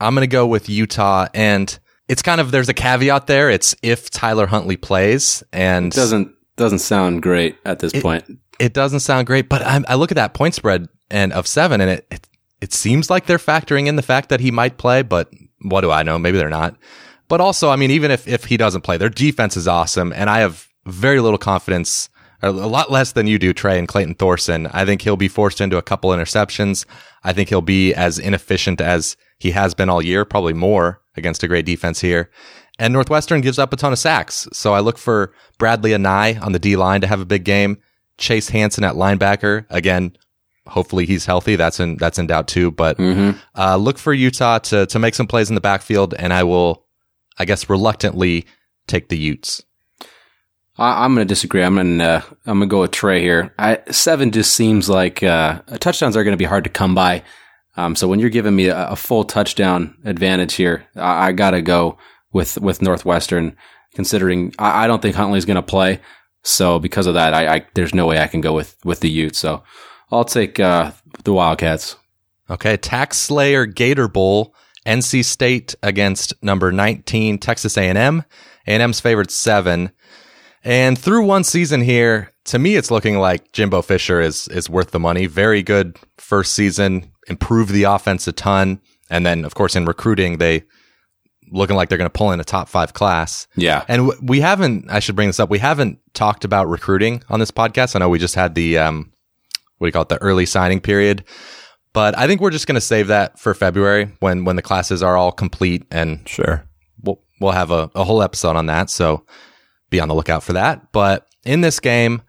I'm 0.00 0.14
going 0.14 0.22
to 0.22 0.32
go 0.32 0.46
with 0.46 0.68
Utah, 0.68 1.26
and 1.34 1.78
it's 2.08 2.22
kind 2.22 2.40
of 2.40 2.50
there's 2.50 2.68
a 2.68 2.74
caveat 2.74 3.26
there. 3.26 3.50
It's 3.50 3.74
if 3.82 4.10
Tyler 4.10 4.46
Huntley 4.46 4.76
plays, 4.76 5.42
and 5.52 5.92
doesn't 5.92 6.34
doesn't 6.56 6.78
sound 6.80 7.22
great 7.22 7.56
at 7.64 7.78
this 7.80 7.92
point. 8.00 8.24
it 8.58 8.72
doesn't 8.72 9.00
sound 9.00 9.26
great. 9.26 9.48
But 9.48 9.62
I, 9.62 9.80
I 9.88 9.94
look 9.96 10.10
at 10.10 10.16
that 10.16 10.34
point 10.34 10.54
spread 10.54 10.88
and 11.10 11.32
of 11.32 11.46
seven, 11.46 11.80
and 11.80 11.90
it, 11.90 12.06
it 12.10 12.26
it 12.60 12.72
seems 12.72 13.10
like 13.10 13.26
they're 13.26 13.38
factoring 13.38 13.86
in 13.86 13.96
the 13.96 14.02
fact 14.02 14.30
that 14.30 14.40
he 14.40 14.50
might 14.50 14.78
play. 14.78 15.02
But 15.02 15.30
what 15.62 15.82
do 15.82 15.90
I 15.90 16.02
know? 16.02 16.18
Maybe 16.18 16.38
they're 16.38 16.48
not. 16.48 16.76
But 17.28 17.40
also, 17.40 17.70
I 17.70 17.76
mean, 17.76 17.90
even 17.90 18.10
if 18.10 18.26
if 18.26 18.44
he 18.44 18.56
doesn't 18.56 18.82
play, 18.82 18.96
their 18.96 19.08
defense 19.10 19.56
is 19.56 19.68
awesome, 19.68 20.12
and 20.12 20.30
I 20.30 20.40
have 20.40 20.68
very 20.86 21.20
little 21.20 21.38
confidence. 21.38 22.08
A 22.48 22.50
lot 22.50 22.90
less 22.90 23.12
than 23.12 23.26
you 23.26 23.38
do, 23.38 23.52
Trey 23.52 23.78
and 23.78 23.88
Clayton 23.88 24.14
Thorson. 24.14 24.66
I 24.68 24.84
think 24.84 25.02
he'll 25.02 25.16
be 25.16 25.28
forced 25.28 25.60
into 25.60 25.76
a 25.78 25.82
couple 25.82 26.10
interceptions. 26.10 26.84
I 27.22 27.32
think 27.32 27.48
he'll 27.48 27.62
be 27.62 27.94
as 27.94 28.18
inefficient 28.18 28.80
as 28.80 29.16
he 29.38 29.52
has 29.52 29.74
been 29.74 29.88
all 29.88 30.02
year, 30.02 30.24
probably 30.24 30.52
more 30.52 31.00
against 31.16 31.42
a 31.42 31.48
great 31.48 31.64
defense 31.66 32.00
here. 32.00 32.30
And 32.78 32.92
Northwestern 32.92 33.40
gives 33.40 33.58
up 33.58 33.72
a 33.72 33.76
ton 33.76 33.92
of 33.92 33.98
sacks. 33.98 34.48
So 34.52 34.74
I 34.74 34.80
look 34.80 34.98
for 34.98 35.32
Bradlee 35.58 35.96
Anae 35.96 36.40
on 36.42 36.52
the 36.52 36.58
D 36.58 36.76
line 36.76 37.00
to 37.00 37.06
have 37.06 37.20
a 37.20 37.24
big 37.24 37.44
game. 37.44 37.78
Chase 38.18 38.48
Hansen 38.50 38.84
at 38.84 38.94
linebacker. 38.94 39.64
Again, 39.70 40.16
hopefully 40.66 41.06
he's 41.06 41.24
healthy. 41.26 41.56
That's 41.56 41.80
in 41.80 41.96
that's 41.96 42.18
in 42.18 42.26
doubt 42.26 42.48
too. 42.48 42.70
But 42.70 42.98
uh, 43.56 43.76
look 43.76 43.98
for 43.98 44.12
Utah 44.12 44.58
to 44.58 44.86
to 44.86 44.98
make 44.98 45.14
some 45.14 45.26
plays 45.26 45.48
in 45.48 45.54
the 45.54 45.60
backfield, 45.60 46.14
and 46.14 46.32
I 46.32 46.42
will, 46.44 46.84
I 47.38 47.44
guess, 47.44 47.68
reluctantly 47.70 48.46
take 48.86 49.08
the 49.08 49.18
Utes. 49.18 49.62
I, 50.76 51.04
I'm 51.04 51.14
going 51.14 51.26
to 51.26 51.32
disagree. 51.32 51.62
I'm 51.62 51.74
going 51.74 51.98
to 51.98 52.04
uh, 52.04 52.22
I'm 52.46 52.58
going 52.58 52.68
to 52.68 52.72
go 52.72 52.80
with 52.80 52.90
Trey 52.90 53.20
here. 53.20 53.54
I, 53.58 53.80
seven 53.90 54.30
just 54.30 54.54
seems 54.54 54.88
like 54.88 55.22
uh, 55.22 55.60
touchdowns 55.80 56.16
are 56.16 56.24
going 56.24 56.32
to 56.32 56.38
be 56.38 56.44
hard 56.44 56.64
to 56.64 56.70
come 56.70 56.94
by. 56.94 57.22
Um, 57.76 57.96
so 57.96 58.06
when 58.06 58.20
you're 58.20 58.30
giving 58.30 58.54
me 58.54 58.68
a, 58.68 58.88
a 58.90 58.96
full 58.96 59.24
touchdown 59.24 59.96
advantage 60.04 60.54
here, 60.54 60.86
I, 60.96 61.28
I 61.28 61.32
got 61.32 61.52
to 61.52 61.62
go 61.62 61.98
with 62.32 62.58
with 62.58 62.82
Northwestern. 62.82 63.56
Considering 63.94 64.52
I, 64.58 64.84
I 64.84 64.86
don't 64.88 65.00
think 65.00 65.14
Huntley's 65.14 65.44
going 65.44 65.54
to 65.54 65.62
play, 65.62 66.00
so 66.42 66.80
because 66.80 67.06
of 67.06 67.14
that, 67.14 67.32
I, 67.32 67.64
there's 67.74 67.94
no 67.94 68.06
way 68.06 68.18
I 68.18 68.26
can 68.26 68.40
go 68.40 68.52
with 68.52 68.76
with 68.84 69.00
the 69.00 69.10
Utes. 69.10 69.38
So 69.38 69.62
I'll 70.10 70.24
take 70.24 70.58
uh, 70.58 70.90
the 71.22 71.32
Wildcats. 71.32 71.96
Okay, 72.50 72.76
Tax 72.76 73.16
Slayer 73.18 73.66
Gator 73.66 74.08
Bowl, 74.08 74.54
NC 74.84 75.24
State 75.24 75.74
against 75.82 76.34
number 76.42 76.70
19 76.70 77.38
Texas 77.38 77.78
A&M. 77.78 78.24
A&M's 78.66 79.00
favored 79.00 79.30
seven. 79.30 79.92
And 80.64 80.98
through 80.98 81.24
one 81.26 81.44
season 81.44 81.82
here, 81.82 82.32
to 82.46 82.58
me, 82.58 82.76
it's 82.76 82.90
looking 82.90 83.18
like 83.18 83.52
Jimbo 83.52 83.82
Fisher 83.82 84.20
is 84.20 84.48
is 84.48 84.68
worth 84.70 84.90
the 84.90 84.98
money. 85.00 85.26
Very 85.26 85.62
good 85.62 85.98
first 86.18 86.54
season, 86.54 87.12
improved 87.28 87.70
the 87.70 87.84
offense 87.84 88.26
a 88.26 88.32
ton, 88.32 88.80
and 89.10 89.24
then 89.26 89.44
of 89.44 89.54
course 89.54 89.76
in 89.76 89.84
recruiting 89.84 90.38
they 90.38 90.62
looking 91.52 91.76
like 91.76 91.88
they're 91.90 91.98
going 91.98 92.10
to 92.10 92.18
pull 92.18 92.32
in 92.32 92.40
a 92.40 92.44
top 92.44 92.68
five 92.70 92.94
class. 92.94 93.46
Yeah, 93.54 93.84
And 93.86 94.08
w- 94.08 94.20
we 94.26 94.40
haven't. 94.40 94.90
I 94.90 94.98
should 95.00 95.14
bring 95.14 95.28
this 95.28 95.38
up. 95.38 95.50
We 95.50 95.58
haven't 95.58 95.98
talked 96.14 96.44
about 96.44 96.68
recruiting 96.68 97.22
on 97.28 97.38
this 97.38 97.50
podcast. 97.50 97.94
I 97.94 97.98
know 97.98 98.08
we 98.08 98.18
just 98.18 98.34
had 98.34 98.54
the 98.54 98.78
um, 98.78 99.12
what 99.78 99.86
do 99.86 99.88
you 99.88 99.92
call 99.92 100.02
it, 100.02 100.08
the 100.08 100.22
early 100.22 100.46
signing 100.46 100.80
period. 100.80 101.24
But 101.92 102.18
I 102.18 102.26
think 102.26 102.40
we're 102.40 102.50
just 102.50 102.66
going 102.66 102.74
to 102.74 102.80
save 102.80 103.08
that 103.08 103.38
for 103.38 103.52
February 103.54 104.10
when 104.20 104.44
when 104.44 104.56
the 104.56 104.62
classes 104.62 105.02
are 105.02 105.16
all 105.16 105.30
complete, 105.32 105.84
and 105.90 106.26
Sure. 106.28 106.64
we'll 107.02 107.20
we'll 107.40 107.52
have 107.52 107.70
a, 107.70 107.90
a 107.94 108.02
whole 108.04 108.22
episode 108.22 108.56
on 108.56 108.66
that. 108.66 108.88
So 108.90 109.24
be 109.94 110.00
on 110.00 110.08
the 110.08 110.14
lookout 110.14 110.42
for 110.42 110.54
that. 110.54 110.92
But 110.92 111.26
in 111.44 111.60
this 111.60 111.80
game, 111.80 112.22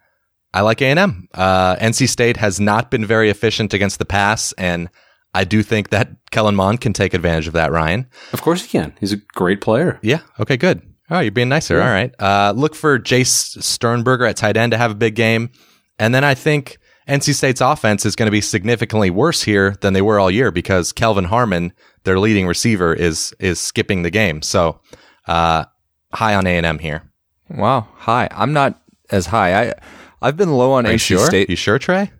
I 0.54 0.60
like 0.62 0.80
A&M. 0.80 1.28
Uh, 1.34 1.76
NC 1.76 2.08
State 2.08 2.36
has 2.38 2.60
not 2.60 2.90
been 2.90 3.04
very 3.04 3.28
efficient 3.30 3.74
against 3.74 3.98
the 3.98 4.04
pass, 4.04 4.52
and 4.54 4.88
I 5.34 5.44
do 5.44 5.62
think 5.62 5.90
that 5.90 6.08
Kellen 6.30 6.54
Mond 6.54 6.80
can 6.80 6.92
take 6.92 7.12
advantage 7.12 7.46
of 7.46 7.52
that, 7.52 7.70
Ryan. 7.70 8.06
Of 8.32 8.40
course 8.40 8.62
he 8.62 8.68
can. 8.68 8.94
He's 9.00 9.12
a 9.12 9.18
great 9.34 9.60
player. 9.60 9.98
Yeah. 10.02 10.20
Okay, 10.40 10.56
good. 10.56 10.80
Oh, 11.10 11.20
you're 11.20 11.30
being 11.30 11.48
nicer. 11.48 11.80
All 11.80 11.88
right. 11.88 12.12
Uh, 12.18 12.52
look 12.56 12.74
for 12.74 12.98
Jace 12.98 13.62
Sternberger 13.62 14.24
at 14.24 14.36
tight 14.36 14.56
end 14.56 14.72
to 14.72 14.78
have 14.78 14.90
a 14.90 14.94
big 14.96 15.14
game. 15.14 15.50
And 15.98 16.14
then 16.14 16.24
I 16.24 16.34
think 16.34 16.78
NC 17.08 17.34
State's 17.34 17.60
offense 17.60 18.04
is 18.04 18.16
going 18.16 18.26
to 18.26 18.32
be 18.32 18.40
significantly 18.40 19.10
worse 19.10 19.42
here 19.42 19.76
than 19.80 19.92
they 19.92 20.02
were 20.02 20.18
all 20.18 20.30
year 20.30 20.50
because 20.50 20.92
Kelvin 20.92 21.24
Harmon, 21.24 21.72
their 22.04 22.18
leading 22.18 22.46
receiver, 22.46 22.92
is 22.92 23.34
is 23.38 23.60
skipping 23.60 24.02
the 24.02 24.10
game. 24.10 24.42
So 24.42 24.80
uh, 25.28 25.66
high 26.12 26.34
on 26.34 26.46
A 26.46 26.56
and 26.56 26.66
M 26.66 26.78
here. 26.78 27.12
Wow, 27.50 27.88
high. 27.96 28.28
I'm 28.30 28.52
not 28.52 28.80
as 29.10 29.26
high. 29.26 29.68
I 29.70 29.74
I've 30.20 30.36
been 30.36 30.52
low 30.52 30.72
on 30.72 30.86
Are 30.86 30.92
NC 30.92 31.00
sure? 31.00 31.26
State. 31.26 31.50
You 31.50 31.56
sure, 31.56 31.78
Trey? 31.78 32.10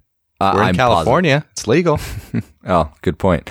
Uh, 0.40 0.52
We're 0.54 0.62
in 0.62 0.68
I'm 0.68 0.74
California. 0.74 1.44
It's 1.52 1.66
legal. 1.66 1.98
Oh, 2.68 2.92
good 3.02 3.16
point. 3.16 3.48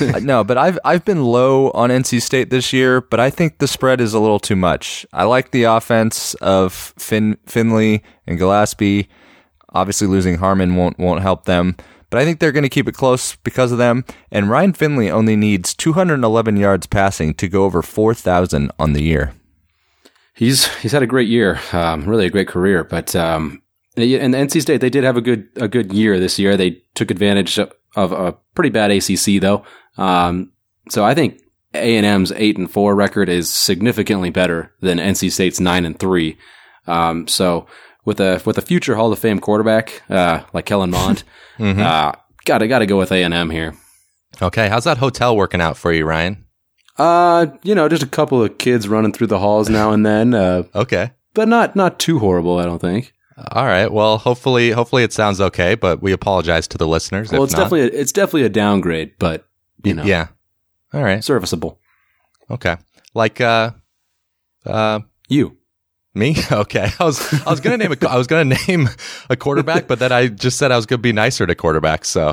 Uh, 0.00 0.18
no, 0.18 0.42
but 0.42 0.58
I've 0.58 0.76
I've 0.84 1.04
been 1.04 1.22
low 1.22 1.70
on 1.70 1.90
NC 1.90 2.20
State 2.20 2.50
this 2.50 2.72
year, 2.72 3.00
but 3.00 3.20
I 3.20 3.30
think 3.30 3.58
the 3.58 3.68
spread 3.68 4.00
is 4.00 4.12
a 4.12 4.18
little 4.18 4.40
too 4.40 4.56
much. 4.56 5.06
I 5.12 5.22
like 5.22 5.52
the 5.52 5.62
offense 5.62 6.34
of 6.40 6.72
Fin 6.98 7.36
Finley 7.46 8.02
and 8.26 8.40
Gallaspy. 8.40 9.06
Obviously, 9.72 10.08
losing 10.08 10.38
Harmon 10.38 10.74
won't 10.74 10.98
won't 10.98 11.22
help 11.22 11.44
them, 11.44 11.76
but 12.10 12.18
I 12.20 12.24
think 12.24 12.40
they're 12.40 12.50
going 12.50 12.64
to 12.64 12.68
keep 12.68 12.88
it 12.88 12.96
close 12.96 13.36
because 13.36 13.70
of 13.70 13.78
them. 13.78 14.04
And 14.32 14.50
Ryan 14.50 14.72
Finley 14.72 15.12
only 15.12 15.36
needs 15.36 15.72
211 15.72 16.56
yards 16.56 16.88
passing 16.88 17.34
to 17.34 17.46
go 17.46 17.62
over 17.62 17.82
4,000 17.82 18.72
on 18.80 18.94
the 18.94 19.02
year. 19.04 19.32
He's 20.36 20.66
he's 20.76 20.92
had 20.92 21.02
a 21.02 21.06
great 21.06 21.28
year, 21.28 21.58
um, 21.72 22.04
really 22.04 22.26
a 22.26 22.30
great 22.30 22.48
career. 22.48 22.84
But 22.84 23.16
um, 23.16 23.62
and 23.96 24.34
NC 24.34 24.60
State 24.60 24.80
they 24.82 24.90
did 24.90 25.02
have 25.02 25.16
a 25.16 25.22
good 25.22 25.48
a 25.56 25.66
good 25.66 25.92
year 25.92 26.20
this 26.20 26.38
year. 26.38 26.56
They 26.56 26.82
took 26.94 27.10
advantage 27.10 27.58
of, 27.58 27.72
of 27.96 28.12
a 28.12 28.32
pretty 28.54 28.70
bad 28.70 28.90
ACC 28.90 29.40
though. 29.40 29.64
Um, 29.96 30.52
so 30.90 31.04
I 31.04 31.14
think 31.14 31.40
A 31.72 31.96
and 31.96 32.04
M's 32.04 32.32
eight 32.32 32.58
and 32.58 32.70
four 32.70 32.94
record 32.94 33.30
is 33.30 33.48
significantly 33.48 34.30
better 34.30 34.74
than 34.80 34.98
NC 34.98 35.32
State's 35.32 35.58
nine 35.58 35.86
and 35.86 35.98
three. 35.98 36.36
Um, 36.86 37.26
so 37.26 37.66
with 38.04 38.20
a 38.20 38.42
with 38.44 38.58
a 38.58 38.62
future 38.62 38.94
Hall 38.94 39.10
of 39.10 39.18
Fame 39.18 39.40
quarterback 39.40 40.02
uh, 40.10 40.42
like 40.52 40.66
Kellen 40.66 40.90
Mond, 40.90 41.24
uh, 41.58 42.12
gotta 42.44 42.68
gotta 42.68 42.86
go 42.86 42.98
with 42.98 43.10
A 43.10 43.22
and 43.22 43.32
M 43.32 43.48
here. 43.48 43.74
Okay. 44.42 44.68
How's 44.68 44.84
that 44.84 44.98
hotel 44.98 45.34
working 45.34 45.62
out 45.62 45.76
for 45.78 45.92
you, 45.92 46.04
Ryan? 46.04 46.45
Uh, 46.98 47.46
you 47.62 47.74
know, 47.74 47.88
just 47.88 48.02
a 48.02 48.06
couple 48.06 48.42
of 48.42 48.58
kids 48.58 48.88
running 48.88 49.12
through 49.12 49.26
the 49.26 49.38
halls 49.38 49.68
now 49.68 49.92
and 49.92 50.04
then, 50.06 50.32
uh, 50.34 50.62
Okay. 50.74 51.10
but 51.34 51.48
not 51.48 51.76
not 51.76 51.98
too 51.98 52.18
horrible, 52.18 52.58
I 52.58 52.64
don't 52.64 52.80
think. 52.80 53.12
All 53.52 53.66
right. 53.66 53.92
Well, 53.92 54.16
hopefully, 54.16 54.70
hopefully 54.70 55.02
it 55.02 55.12
sounds 55.12 55.40
okay, 55.42 55.74
but 55.74 56.00
we 56.00 56.12
apologize 56.12 56.66
to 56.68 56.78
the 56.78 56.86
listeners. 56.88 57.30
Well, 57.30 57.42
if 57.42 57.48
it's 57.48 57.52
not. 57.56 57.64
definitely 57.64 57.96
a, 57.98 58.00
it's 58.00 58.12
definitely 58.12 58.44
a 58.44 58.48
downgrade, 58.48 59.12
but 59.18 59.46
you 59.84 59.92
know, 59.92 60.04
yeah. 60.04 60.28
All 60.94 61.02
right. 61.02 61.22
serviceable. 61.22 61.78
Okay. 62.50 62.76
Like, 63.12 63.40
uh, 63.42 63.72
uh, 64.64 65.00
You. 65.28 65.58
me? 66.14 66.36
Okay. 66.50 66.90
I 66.98 67.04
was, 67.04 67.20
I 67.46 67.50
was 67.50 67.60
going 67.60 67.78
to 67.78 67.84
name 67.88 67.96
a, 68.00 68.08
I 68.08 68.16
was 68.16 68.26
going 68.26 68.48
to 68.56 68.56
name 68.66 68.88
a 69.28 69.36
quarterback, 69.36 69.86
but 69.86 69.98
then 69.98 70.12
I 70.12 70.28
just 70.28 70.56
said 70.58 70.72
I 70.72 70.76
was 70.76 70.86
going 70.86 70.98
to 71.00 71.02
be 71.02 71.12
nicer 71.12 71.46
to 71.46 71.54
quarterbacks. 71.54 72.06
So 72.06 72.28
I 72.28 72.32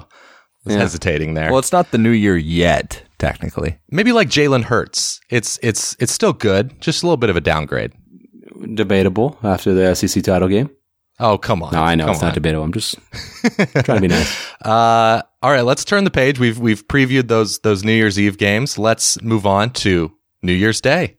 was 0.63 0.76
Yeah. 0.76 0.80
hesitating 0.80 1.34
there. 1.34 1.49
Well, 1.49 1.60
it's 1.60 1.73
not 1.73 1.91
the 1.91 1.97
new 1.97 2.12
year 2.12 2.38
yet, 2.38 3.04
technically. 3.23 3.79
Maybe 3.89 4.12
like 4.12 4.29
Jalen 4.29 4.63
Hurts. 4.63 5.21
It's, 5.29 5.57
it's, 5.63 5.95
it's 5.99 6.12
still 6.12 6.33
good. 6.33 6.81
Just 6.81 7.03
a 7.03 7.05
little 7.05 7.17
bit 7.17 7.29
of 7.29 7.38
a 7.38 7.41
downgrade. 7.41 7.93
Debatable 8.75 9.38
after 9.43 9.73
the 9.73 9.95
SEC 9.95 10.23
title 10.23 10.49
game. 10.49 10.69
Oh, 11.19 11.38
come 11.38 11.63
on. 11.63 11.73
No, 11.73 11.81
I 11.81 11.95
know 11.95 12.05
Come 12.05 12.13
it's 12.13 12.21
not 12.21 12.33
debatable. 12.33 12.65
I'm 12.65 12.73
just 12.73 12.95
trying 13.83 13.97
to 13.97 14.01
be 14.01 14.07
nice. 14.07 14.51
Uh, 14.62 15.21
all 15.41 15.51
right, 15.51 15.62
let's 15.62 15.86
turn 15.86 16.03
the 16.05 16.12
page. 16.12 16.39
We've 16.39 16.57
we've 16.57 16.88
previewed 16.88 17.27
those 17.27 17.59
those 17.59 17.83
New 17.83 17.93
Year's 17.93 18.19
Eve 18.19 18.38
games. 18.38 18.79
Let's 18.79 19.21
move 19.21 19.45
on 19.45 19.69
to 19.73 20.12
New 20.41 20.53
Year's 20.53 20.81
Day. 20.81 21.17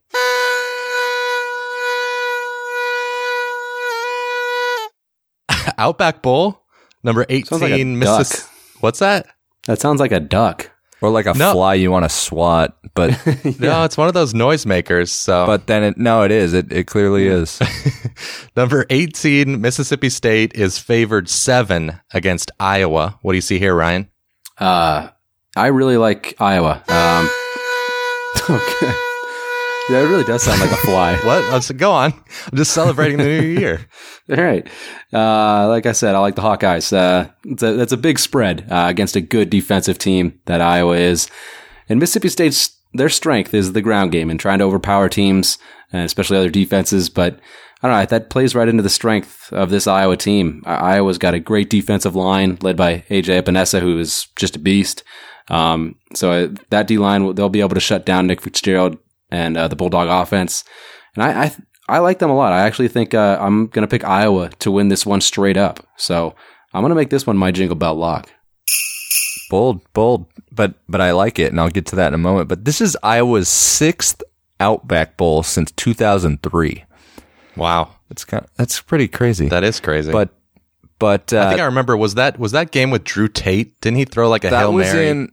Outback 5.78 6.22
Bowl, 6.22 6.64
number 7.04 7.20
like 7.20 7.30
eighteen, 7.30 8.00
duck. 8.00 8.26
What's 8.80 8.98
that? 8.98 9.26
That 9.66 9.80
sounds 9.80 10.00
like 10.00 10.12
a 10.12 10.20
duck. 10.20 10.73
Or 11.04 11.10
like 11.10 11.26
a 11.26 11.34
No. 11.34 11.52
fly 11.52 11.74
you 11.74 11.90
want 11.90 12.06
to 12.06 12.08
swat, 12.08 12.76
but 12.94 13.10
No, 13.60 13.84
it's 13.84 13.98
one 13.98 14.08
of 14.08 14.14
those 14.14 14.32
noisemakers. 14.32 15.08
So, 15.08 15.44
but 15.44 15.66
then 15.66 15.82
it 15.84 15.98
no, 15.98 16.22
it 16.22 16.30
is. 16.30 16.54
It 16.54 16.72
it 16.72 16.86
clearly 16.86 17.26
is. 17.40 17.60
number 18.56 18.86
eighteen, 18.88 19.60
Mississippi 19.60 20.08
State 20.08 20.54
is 20.54 20.78
favored 20.78 21.28
seven 21.28 22.00
against 22.14 22.50
Iowa. 22.58 23.18
What 23.20 23.32
do 23.32 23.36
you 23.36 23.42
see 23.42 23.58
here, 23.58 23.74
Ryan? 23.74 24.08
Uh, 24.58 25.08
I 25.56 25.66
really 25.66 25.98
like 25.98 26.34
Iowa. 26.40 26.82
Um, 26.88 27.28
okay. 28.56 28.94
Yeah, 29.90 30.00
it 30.00 30.08
really 30.08 30.24
does 30.24 30.42
sound 30.42 30.60
like 30.62 30.72
a 30.72 30.76
fly. 30.76 31.14
What? 31.24 31.44
Let's 31.52 31.70
go 31.70 31.92
on. 31.92 32.12
I'm 32.12 32.56
just 32.56 32.72
celebrating 32.72 33.18
the 33.18 33.24
new 33.24 33.42
year. 33.42 33.86
All 34.30 34.42
right. 34.42 34.66
Uh, 35.12 35.68
like 35.68 35.84
I 35.84 35.92
said, 35.92 36.14
I 36.14 36.20
like 36.20 36.36
the 36.36 36.42
Hawkeyes. 36.42 36.90
Uh, 36.90 37.30
it's 37.44 37.62
a, 37.62 37.74
that's 37.74 37.92
a 37.92 37.98
big 37.98 38.18
spread 38.18 38.66
uh, 38.70 38.86
against 38.88 39.14
a 39.14 39.20
good 39.20 39.50
defensive 39.50 39.98
team 39.98 40.40
that 40.46 40.62
Iowa 40.62 40.96
is. 40.96 41.28
And 41.88 42.00
Mississippi 42.00 42.30
State's 42.30 42.74
their 42.94 43.10
strength 43.10 43.52
is 43.52 43.74
the 43.74 43.82
ground 43.82 44.12
game 44.12 44.30
and 44.30 44.40
trying 44.40 44.60
to 44.60 44.64
overpower 44.64 45.10
teams, 45.10 45.58
and 45.92 46.02
especially 46.04 46.38
other 46.38 46.48
defenses. 46.48 47.10
But 47.10 47.38
I 47.82 47.88
don't 47.88 47.98
know. 47.98 48.06
That 48.06 48.30
plays 48.30 48.54
right 48.54 48.68
into 48.68 48.82
the 48.82 48.88
strength 48.88 49.52
of 49.52 49.68
this 49.68 49.86
Iowa 49.86 50.16
team. 50.16 50.62
Uh, 50.64 50.70
Iowa's 50.70 51.18
got 51.18 51.34
a 51.34 51.40
great 51.40 51.68
defensive 51.68 52.16
line 52.16 52.56
led 52.62 52.78
by 52.78 53.04
AJ 53.10 53.42
Epenesa, 53.42 53.80
who 53.80 53.98
is 53.98 54.28
just 54.36 54.56
a 54.56 54.60
beast. 54.60 55.04
Um, 55.48 55.96
so 56.14 56.30
uh, 56.30 56.48
that 56.70 56.86
D 56.86 56.96
line, 56.96 57.34
they'll 57.34 57.50
be 57.50 57.60
able 57.60 57.74
to 57.74 57.80
shut 57.80 58.06
down 58.06 58.26
Nick 58.26 58.40
Fitzgerald 58.40 58.96
and 59.34 59.56
uh, 59.56 59.68
the 59.68 59.76
Bulldog 59.76 60.08
offense. 60.08 60.64
And 61.14 61.24
I, 61.24 61.44
I, 61.44 61.56
I 61.88 61.98
like 61.98 62.18
them 62.18 62.30
a 62.30 62.36
lot. 62.36 62.52
I 62.52 62.60
actually 62.60 62.88
think 62.88 63.14
uh, 63.14 63.38
I'm 63.40 63.66
going 63.66 63.86
to 63.86 63.90
pick 63.90 64.04
Iowa 64.04 64.48
to 64.60 64.70
win 64.70 64.88
this 64.88 65.04
one 65.04 65.20
straight 65.20 65.56
up. 65.56 65.86
So 65.96 66.34
I'm 66.72 66.82
going 66.82 66.90
to 66.90 66.94
make 66.96 67.10
this 67.10 67.26
one 67.26 67.36
my 67.36 67.50
Jingle 67.50 67.76
Bell 67.76 67.94
lock. 67.94 68.30
bold, 69.50 69.80
bold, 69.92 70.26
but 70.50 70.74
but 70.88 71.00
I 71.00 71.12
like 71.12 71.38
it, 71.38 71.50
and 71.52 71.60
I'll 71.60 71.68
get 71.70 71.86
to 71.86 71.96
that 71.96 72.08
in 72.08 72.14
a 72.14 72.18
moment. 72.18 72.48
But 72.48 72.64
this 72.64 72.80
is 72.80 72.96
Iowa's 73.02 73.48
sixth 73.48 74.22
Outback 74.60 75.16
Bowl 75.16 75.42
since 75.42 75.70
2003. 75.72 76.84
Wow, 77.56 77.90
It's 78.10 78.24
kind 78.24 78.46
that's 78.56 78.80
pretty 78.80 79.06
crazy. 79.08 79.48
that 79.48 79.62
is 79.64 79.78
crazy. 79.80 80.10
but 80.10 80.30
but 80.98 81.32
uh, 81.32 81.40
I 81.42 81.48
think 81.50 81.60
I 81.60 81.64
remember 81.66 81.96
was 81.96 82.14
that 82.14 82.38
was 82.38 82.52
that 82.52 82.70
game 82.70 82.90
with 82.90 83.04
Drew 83.04 83.28
Tate? 83.28 83.80
Didn't 83.80 83.98
he 83.98 84.04
throw 84.04 84.28
like 84.28 84.44
a 84.44 84.50
that 84.50 84.58
hail 84.60 84.72
was 84.72 84.92
mary? 84.92 85.08
in. 85.08 85.32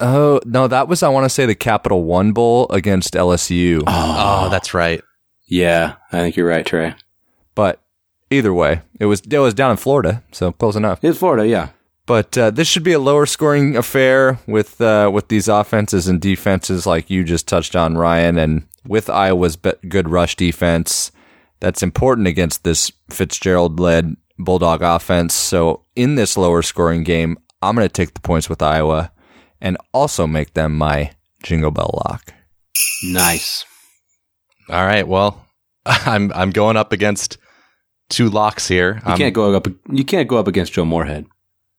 Oh 0.00 0.40
no, 0.44 0.68
that 0.68 0.88
was 0.88 1.02
I 1.02 1.08
want 1.08 1.24
to 1.24 1.30
say 1.30 1.46
the 1.46 1.54
Capital 1.54 2.04
One 2.04 2.32
Bowl 2.32 2.66
against 2.70 3.14
LSU. 3.14 3.82
oh, 3.86 4.48
that's 4.50 4.74
right. 4.74 5.02
Yeah, 5.46 5.96
I 6.10 6.20
think 6.20 6.36
you're 6.36 6.48
right, 6.48 6.64
Trey. 6.66 6.94
But 7.54 7.80
either 8.30 8.52
way, 8.52 8.82
it 8.98 9.06
was 9.06 9.20
it 9.20 9.38
was 9.38 9.54
down 9.54 9.70
in 9.70 9.76
Florida, 9.76 10.22
so 10.32 10.52
close 10.52 10.76
enough. 10.76 10.98
It's 11.02 11.18
Florida, 11.18 11.46
yeah. 11.46 11.68
But 12.04 12.36
uh, 12.36 12.50
this 12.50 12.66
should 12.66 12.82
be 12.82 12.92
a 12.92 12.98
lower 12.98 13.26
scoring 13.26 13.76
affair 13.76 14.40
with 14.46 14.80
uh, 14.80 15.10
with 15.12 15.28
these 15.28 15.46
offenses 15.48 16.08
and 16.08 16.20
defenses, 16.20 16.86
like 16.86 17.10
you 17.10 17.22
just 17.22 17.46
touched 17.46 17.76
on, 17.76 17.96
Ryan, 17.96 18.38
and 18.38 18.66
with 18.86 19.08
Iowa's 19.08 19.56
be- 19.56 19.72
good 19.88 20.08
rush 20.08 20.34
defense. 20.34 21.12
That's 21.60 21.82
important 21.82 22.26
against 22.26 22.64
this 22.64 22.90
Fitzgerald 23.08 23.78
led 23.78 24.16
Bulldog 24.36 24.82
offense. 24.82 25.32
So 25.32 25.84
in 25.94 26.16
this 26.16 26.36
lower 26.36 26.62
scoring 26.62 27.04
game, 27.04 27.38
I'm 27.62 27.76
going 27.76 27.86
to 27.86 27.92
take 27.92 28.14
the 28.14 28.20
points 28.20 28.48
with 28.48 28.60
Iowa 28.62 29.12
and 29.62 29.78
also 29.94 30.26
make 30.26 30.52
them 30.52 30.76
my 30.76 31.12
Jingle 31.42 31.70
Bell 31.70 31.98
lock. 32.06 32.34
Nice. 33.04 33.64
All 34.68 34.84
right. 34.84 35.06
Well, 35.08 35.46
I'm 35.86 36.30
I'm 36.34 36.50
going 36.50 36.76
up 36.76 36.92
against 36.92 37.38
two 38.10 38.28
locks 38.28 38.68
here. 38.68 39.00
You 39.06 39.12
Um, 39.12 39.18
can't 39.18 39.34
go 39.34 39.54
up. 39.54 39.66
You 39.90 40.04
can't 40.04 40.28
go 40.28 40.36
up 40.38 40.48
against 40.48 40.72
Joe 40.74 40.84
Moorhead. 40.84 41.24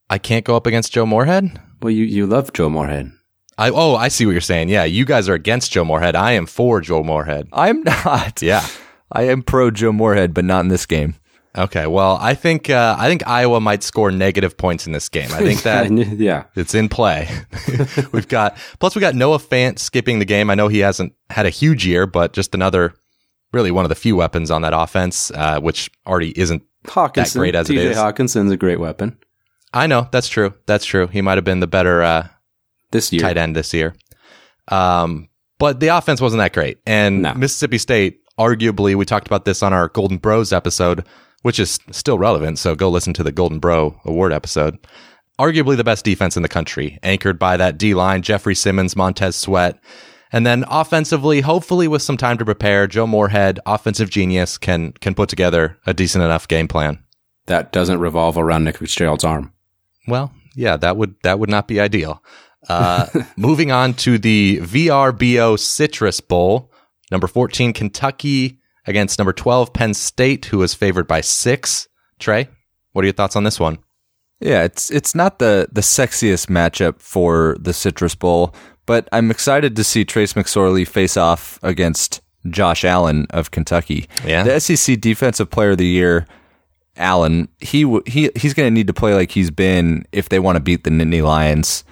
I 0.09 0.17
can't 0.17 0.45
go 0.45 0.55
up 0.55 0.65
against 0.67 0.91
Joe 0.93 1.05
Moorhead. 1.05 1.59
Well, 1.81 1.91
you 1.91 2.05
you 2.05 2.25
love 2.25 2.51
Joe 2.53 2.69
Moorhead. 2.69 3.11
I 3.57 3.69
oh 3.69 3.95
I 3.95 4.07
see 4.07 4.25
what 4.25 4.31
you're 4.31 4.41
saying. 4.41 4.69
Yeah, 4.69 4.83
you 4.83 5.05
guys 5.05 5.29
are 5.29 5.33
against 5.35 5.71
Joe 5.71 5.85
Moorhead. 5.85 6.15
I 6.15 6.31
am 6.33 6.45
for 6.45 6.81
Joe 6.81 7.03
Moorhead. 7.03 7.47
I'm 7.53 7.83
not. 8.05 8.41
Yeah. 8.41 8.65
I 9.11 9.23
am 9.23 9.43
pro 9.43 9.69
Joe 9.69 9.91
Moorhead, 9.91 10.33
but 10.33 10.43
not 10.45 10.61
in 10.61 10.69
this 10.69 10.85
game. 10.87 11.15
Okay. 11.55 11.85
Well, 11.85 12.17
I 12.19 12.33
think 12.33 12.69
uh, 12.69 12.95
I 12.97 13.07
think 13.07 13.27
Iowa 13.27 13.59
might 13.59 13.83
score 13.83 14.11
negative 14.11 14.57
points 14.57 14.87
in 14.87 14.93
this 14.93 15.09
game. 15.09 15.31
I 15.31 15.39
think 15.39 15.61
that 15.63 15.91
yeah. 15.91 16.45
It's 16.55 16.73
in 16.73 16.89
play. 16.89 17.29
We've 18.11 18.27
got 18.27 18.57
plus 18.79 18.95
we 18.95 19.01
got 19.01 19.15
Noah 19.15 19.39
Fant 19.39 19.79
skipping 19.79 20.19
the 20.19 20.25
game. 20.25 20.49
I 20.49 20.55
know 20.55 20.67
he 20.67 20.79
hasn't 20.79 21.13
had 21.29 21.45
a 21.45 21.49
huge 21.51 21.85
year, 21.85 22.07
but 22.07 22.33
just 22.33 22.55
another 22.55 22.93
really 23.51 23.71
one 23.71 23.85
of 23.85 23.89
the 23.89 23.95
few 23.95 24.15
weapons 24.15 24.49
on 24.49 24.63
that 24.63 24.73
offense, 24.75 25.31
uh, 25.31 25.59
which 25.59 25.91
already 26.07 26.37
isn't. 26.39 26.63
Hockenson, 26.85 27.37
great 27.37 27.55
as 27.55 27.69
it 27.69 27.73
TJ 27.75 27.77
is. 27.77 27.97
Hockenson's 27.97 28.51
a 28.51 28.57
great 28.57 28.77
weapon 28.79 29.17
I 29.73 29.87
know 29.87 30.07
that's 30.11 30.27
true. 30.27 30.53
That's 30.67 30.85
true. 30.85 31.07
He 31.07 31.21
might 31.21 31.37
have 31.37 31.43
been 31.43 31.59
the 31.59 31.67
better 31.67 32.03
uh, 32.03 32.27
this 32.91 33.11
year. 33.11 33.21
tight 33.21 33.37
end 33.37 33.55
this 33.55 33.73
year. 33.73 33.95
Um, 34.67 35.29
but 35.57 35.79
the 35.79 35.87
offense 35.87 36.21
wasn't 36.21 36.41
that 36.41 36.53
great, 36.53 36.77
and 36.85 37.23
No. 37.23 37.33
Mississippi 37.33 37.77
State, 37.77 38.19
arguably, 38.37 38.95
we 38.95 39.05
talked 39.05 39.27
about 39.27 39.45
this 39.45 39.63
on 39.63 39.73
our 39.73 39.87
Golden 39.87 40.17
Bros 40.17 40.53
episode, 40.53 41.05
which 41.43 41.59
is 41.59 41.79
still 41.91 42.17
relevant. 42.17 42.57
So 42.57 42.73
go 42.75 42.89
listen 42.89 43.13
to 43.13 43.23
the 43.23 43.31
Golden 43.31 43.59
Bro 43.59 44.01
Award 44.05 44.33
episode. 44.33 44.79
Arguably 45.39 45.77
the 45.77 45.83
best 45.83 46.05
defense 46.05 46.35
in 46.35 46.43
the 46.43 46.49
country, 46.49 46.99
anchored 47.03 47.37
by 47.37 47.57
that 47.57 47.77
D 47.77 47.93
line, 47.93 48.21
Jeffrey 48.21 48.55
Simmons, 48.55 48.95
Montez 48.95 49.35
Sweat. 49.35 49.79
And 50.31 50.47
then 50.47 50.65
offensively, 50.67 51.41
hopefully 51.41 51.87
with 51.87 52.01
some 52.01 52.17
time 52.17 52.37
to 52.39 52.45
prepare, 52.45 52.87
Joe 52.87 53.05
Moorhead, 53.05 53.59
offensive 53.65 54.09
genius, 54.09 54.57
can 54.57 54.93
can 54.93 55.13
put 55.13 55.29
together 55.29 55.77
a 55.85 55.93
decent 55.93 56.23
enough 56.23 56.47
game 56.47 56.67
plan. 56.67 57.03
That 57.45 57.71
doesn't 57.71 57.99
revolve 57.99 58.37
around 58.37 58.63
Nick 58.63 58.77
Fitzgerald's 58.77 59.23
arm. 59.23 59.53
Well, 60.07 60.33
yeah, 60.55 60.77
that 60.77 60.97
would 60.97 61.15
that 61.23 61.39
would 61.39 61.49
not 61.49 61.67
be 61.67 61.79
ideal. 61.79 62.23
Uh, 62.69 63.07
moving 63.37 63.71
on 63.71 63.93
to 63.95 64.17
the 64.17 64.59
VRBO 64.61 65.59
Citrus 65.59 66.21
Bowl, 66.21 66.71
number 67.11 67.27
14 67.27 67.73
Kentucky 67.73 68.59
against 68.85 69.19
number 69.19 69.33
12 69.33 69.73
Penn 69.73 69.93
State, 69.93 70.45
who 70.45 70.61
is 70.61 70.73
favored 70.73 71.07
by 71.07 71.21
six. 71.21 71.87
Trey, 72.19 72.49
what 72.91 73.03
are 73.03 73.07
your 73.07 73.13
thoughts 73.13 73.35
on 73.35 73.43
this 73.43 73.59
one? 73.59 73.79
Yeah, 74.39 74.63
it's 74.63 74.91
it's 74.91 75.15
not 75.15 75.39
the 75.39 75.69
the 75.71 75.81
sexiest 75.81 76.47
matchup 76.47 76.99
for 76.99 77.55
the 77.59 77.71
Citrus 77.73 78.15
Bowl, 78.15 78.53
but 78.85 79.07
I'm 79.11 79.31
excited 79.31 79.75
to 79.75 79.83
see 79.83 80.03
Trace 80.03 80.33
McSorley 80.33 80.87
face 80.87 81.15
off 81.15 81.59
against 81.63 82.21
Josh 82.49 82.83
Allen 82.83 83.25
of 83.29 83.51
Kentucky. 83.51 84.07
Yeah. 84.25 84.43
The 84.43 84.59
SEC 84.59 84.99
Defensive 84.99 85.49
Player 85.49 85.71
of 85.71 85.77
the 85.77 85.87
Year, 85.87 86.27
Allen, 86.97 87.47
he 87.59 87.83
he 88.05 88.29
he's 88.35 88.53
going 88.53 88.67
to 88.67 88.73
need 88.73 88.87
to 88.87 88.93
play 88.93 89.13
like 89.13 89.31
he's 89.31 89.51
been 89.51 90.05
if 90.11 90.29
they 90.29 90.39
want 90.39 90.57
to 90.57 90.61
beat 90.61 90.83
the 90.83 90.89
Nittany 90.89 91.23
Lions. 91.23 91.83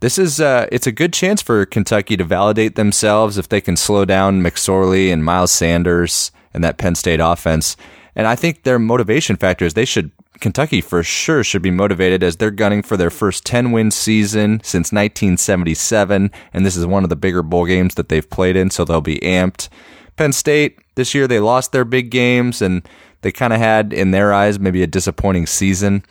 This 0.00 0.16
is 0.16 0.40
uh, 0.40 0.68
it's 0.70 0.86
a 0.86 0.92
good 0.92 1.12
chance 1.12 1.42
for 1.42 1.66
Kentucky 1.66 2.16
to 2.16 2.24
validate 2.24 2.76
themselves 2.76 3.36
if 3.36 3.48
they 3.48 3.60
can 3.60 3.76
slow 3.76 4.04
down 4.04 4.42
McSorley 4.42 5.12
and 5.12 5.24
Miles 5.24 5.50
Sanders 5.50 6.30
and 6.54 6.62
that 6.62 6.78
Penn 6.78 6.94
State 6.94 7.20
offense. 7.20 7.76
And 8.14 8.26
I 8.26 8.36
think 8.36 8.62
their 8.62 8.78
motivation 8.78 9.36
factor 9.36 9.64
is 9.64 9.74
they 9.74 9.84
should 9.84 10.12
Kentucky 10.40 10.80
for 10.80 11.02
sure 11.02 11.42
should 11.42 11.62
be 11.62 11.72
motivated 11.72 12.22
as 12.22 12.36
they're 12.36 12.52
gunning 12.52 12.82
for 12.82 12.96
their 12.96 13.10
first 13.10 13.44
10 13.44 13.72
win 13.72 13.90
season 13.90 14.60
since 14.62 14.92
1977 14.92 16.30
and 16.52 16.66
this 16.66 16.76
is 16.76 16.86
one 16.86 17.02
of 17.02 17.10
the 17.10 17.16
bigger 17.16 17.42
bowl 17.42 17.66
games 17.66 17.96
that 17.96 18.08
they've 18.08 18.30
played 18.30 18.54
in 18.54 18.70
so 18.70 18.84
they'll 18.84 19.00
be 19.00 19.18
amped. 19.18 19.68
Penn 20.14 20.32
State 20.32 20.78
this 20.94 21.12
year 21.12 21.26
they 21.26 21.40
lost 21.40 21.72
their 21.72 21.84
big 21.84 22.10
games 22.10 22.62
and 22.62 22.88
they 23.22 23.32
kind 23.32 23.52
of 23.52 23.58
had 23.58 23.92
in 23.92 24.12
their 24.12 24.32
eyes 24.32 24.60
maybe 24.60 24.84
a 24.84 24.86
disappointing 24.86 25.46
season. 25.46 26.04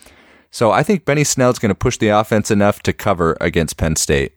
So 0.51 0.71
I 0.71 0.83
think 0.83 1.05
Benny 1.05 1.23
Snell's 1.23 1.59
going 1.59 1.69
to 1.69 1.75
push 1.75 1.97
the 1.97 2.09
offense 2.09 2.51
enough 2.51 2.81
to 2.83 2.93
cover 2.93 3.37
against 3.41 3.77
Penn 3.77 3.95
State. 3.95 4.33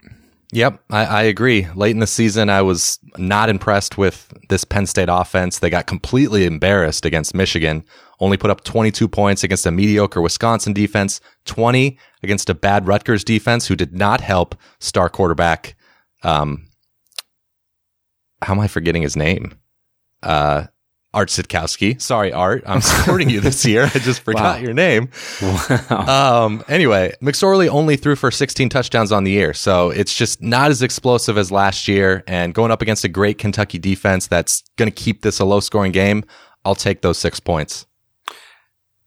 Yep, 0.52 0.82
I, 0.90 1.04
I, 1.04 1.22
agree. 1.22 1.68
Late 1.76 1.92
in 1.92 2.00
the 2.00 2.08
season, 2.08 2.50
I 2.50 2.60
was 2.60 2.98
not 3.16 3.48
impressed 3.48 3.96
with 3.96 4.32
this 4.48 4.64
Penn 4.64 4.86
State 4.86 5.08
offense. 5.08 5.60
They 5.60 5.70
got 5.70 5.86
completely 5.86 6.44
embarrassed 6.44 7.04
against 7.04 7.36
Michigan, 7.36 7.84
only 8.18 8.36
put 8.36 8.50
up 8.50 8.64
22 8.64 9.06
points 9.06 9.44
against 9.44 9.64
a 9.64 9.70
mediocre 9.70 10.20
Wisconsin 10.20 10.72
defense, 10.72 11.20
20 11.44 11.96
against 12.24 12.50
a 12.50 12.54
bad 12.54 12.88
Rutgers 12.88 13.22
defense 13.22 13.68
who 13.68 13.76
did 13.76 13.94
not 13.94 14.20
help 14.20 14.56
star 14.80 15.08
quarterback. 15.08 15.76
Um, 16.24 16.66
how 18.42 18.54
am 18.54 18.60
I 18.60 18.66
forgetting 18.66 19.02
his 19.02 19.16
name? 19.16 19.54
Uh, 20.20 20.64
Art 21.12 21.28
Sitkowski. 21.28 22.00
Sorry, 22.00 22.32
Art. 22.32 22.62
I'm 22.66 22.80
supporting 22.80 23.30
you 23.30 23.40
this 23.40 23.64
year. 23.64 23.84
I 23.84 23.98
just 23.98 24.20
forgot 24.24 24.58
wow. 24.58 24.62
your 24.62 24.72
name. 24.72 25.10
Wow. 25.42 26.44
Um, 26.46 26.64
anyway, 26.68 27.14
McSorley 27.20 27.68
only 27.68 27.96
threw 27.96 28.14
for 28.14 28.30
16 28.30 28.68
touchdowns 28.68 29.10
on 29.10 29.24
the 29.24 29.32
year. 29.32 29.52
So 29.52 29.90
it's 29.90 30.14
just 30.14 30.40
not 30.40 30.70
as 30.70 30.82
explosive 30.82 31.36
as 31.36 31.50
last 31.50 31.88
year. 31.88 32.22
And 32.28 32.54
going 32.54 32.70
up 32.70 32.80
against 32.80 33.04
a 33.04 33.08
great 33.08 33.38
Kentucky 33.38 33.78
defense 33.78 34.28
that's 34.28 34.62
going 34.76 34.90
to 34.90 34.94
keep 34.94 35.22
this 35.22 35.40
a 35.40 35.44
low 35.44 35.58
scoring 35.58 35.90
game, 35.90 36.24
I'll 36.64 36.76
take 36.76 37.02
those 37.02 37.18
six 37.18 37.40
points. 37.40 37.86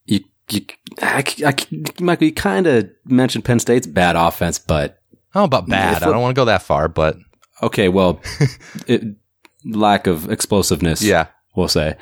You, 0.05 0.19
you, 0.49 0.65
I, 1.01 1.23
I, 1.45 1.53
Michael, 2.01 2.27
you 2.27 2.33
kind 2.33 2.67
of 2.67 2.89
mentioned 3.05 3.45
Penn 3.45 3.59
State's 3.59 3.87
bad 3.87 4.17
offense, 4.17 4.59
but. 4.59 4.99
How 5.29 5.45
about 5.45 5.67
bad? 5.67 6.03
I 6.03 6.07
don't 6.07 6.21
want 6.21 6.35
to 6.35 6.39
go 6.39 6.45
that 6.45 6.63
far, 6.63 6.89
but. 6.89 7.15
Okay, 7.61 7.87
well, 7.87 8.19
it, 8.87 9.03
lack 9.63 10.05
of 10.05 10.29
explosiveness. 10.29 11.01
Yeah 11.01 11.27
we'll 11.55 11.67
say. 11.67 11.95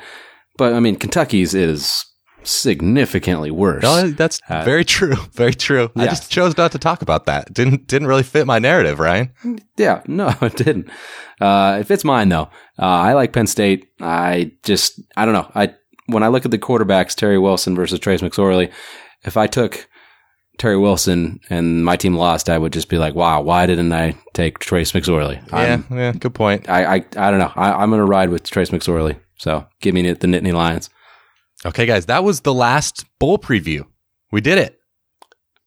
But 0.56 0.74
I 0.74 0.80
mean, 0.80 0.96
Kentucky's 0.96 1.54
is 1.54 2.04
significantly 2.44 3.50
worse. 3.50 3.82
No, 3.82 4.10
that's 4.10 4.40
uh, 4.48 4.64
very 4.64 4.84
true. 4.84 5.14
Very 5.32 5.54
true. 5.54 5.90
Yeah. 5.94 6.02
I 6.02 6.06
just 6.06 6.30
chose 6.30 6.56
not 6.56 6.72
to 6.72 6.78
talk 6.78 7.02
about 7.02 7.26
that. 7.26 7.52
Didn't 7.52 7.86
didn't 7.86 8.08
really 8.08 8.22
fit 8.22 8.46
my 8.46 8.58
narrative, 8.58 8.98
Ryan. 8.98 9.32
Yeah, 9.76 10.02
no, 10.06 10.34
it 10.40 10.56
didn't. 10.56 10.90
Uh, 11.40 11.78
it 11.80 11.86
fits 11.86 12.04
mine 12.04 12.28
though. 12.28 12.48
Uh, 12.78 12.86
I 12.86 13.14
like 13.14 13.32
Penn 13.32 13.46
State. 13.46 13.86
I 14.00 14.52
just 14.62 15.00
I 15.16 15.24
don't 15.24 15.34
know. 15.34 15.50
I 15.54 15.74
when 16.06 16.22
I 16.22 16.28
look 16.28 16.44
at 16.44 16.50
the 16.50 16.58
quarterbacks, 16.58 17.14
Terry 17.14 17.38
Wilson 17.38 17.74
versus 17.74 18.00
Trace 18.00 18.20
McSorley, 18.20 18.70
if 19.24 19.36
I 19.36 19.46
took 19.46 19.88
Terry 20.58 20.76
Wilson 20.78 21.40
and 21.48 21.84
my 21.84 21.96
team 21.96 22.14
lost, 22.14 22.50
I 22.50 22.58
would 22.58 22.72
just 22.72 22.88
be 22.88 22.98
like, 22.98 23.14
wow, 23.14 23.40
why 23.40 23.66
didn't 23.66 23.92
I 23.92 24.16
take 24.34 24.58
Trace 24.58 24.92
McSorley? 24.92 25.42
Yeah, 25.50 25.82
yeah, 25.90 26.12
good 26.12 26.34
point. 26.34 26.68
I 26.68 26.84
I, 26.84 26.94
I 27.16 27.30
don't 27.30 27.38
know. 27.38 27.52
I, 27.56 27.72
I'm 27.72 27.90
going 27.90 28.00
to 28.00 28.04
ride 28.04 28.30
with 28.30 28.48
Trace 28.48 28.70
McSorley. 28.70 29.18
So 29.42 29.66
give 29.80 29.92
me 29.92 30.02
the 30.02 30.26
Nittany 30.28 30.52
Lions. 30.52 30.88
Okay, 31.66 31.84
guys, 31.84 32.06
that 32.06 32.22
was 32.22 32.42
the 32.42 32.54
last 32.54 33.04
bowl 33.18 33.38
preview. 33.38 33.84
We 34.30 34.40
did 34.40 34.56
it. 34.56 34.78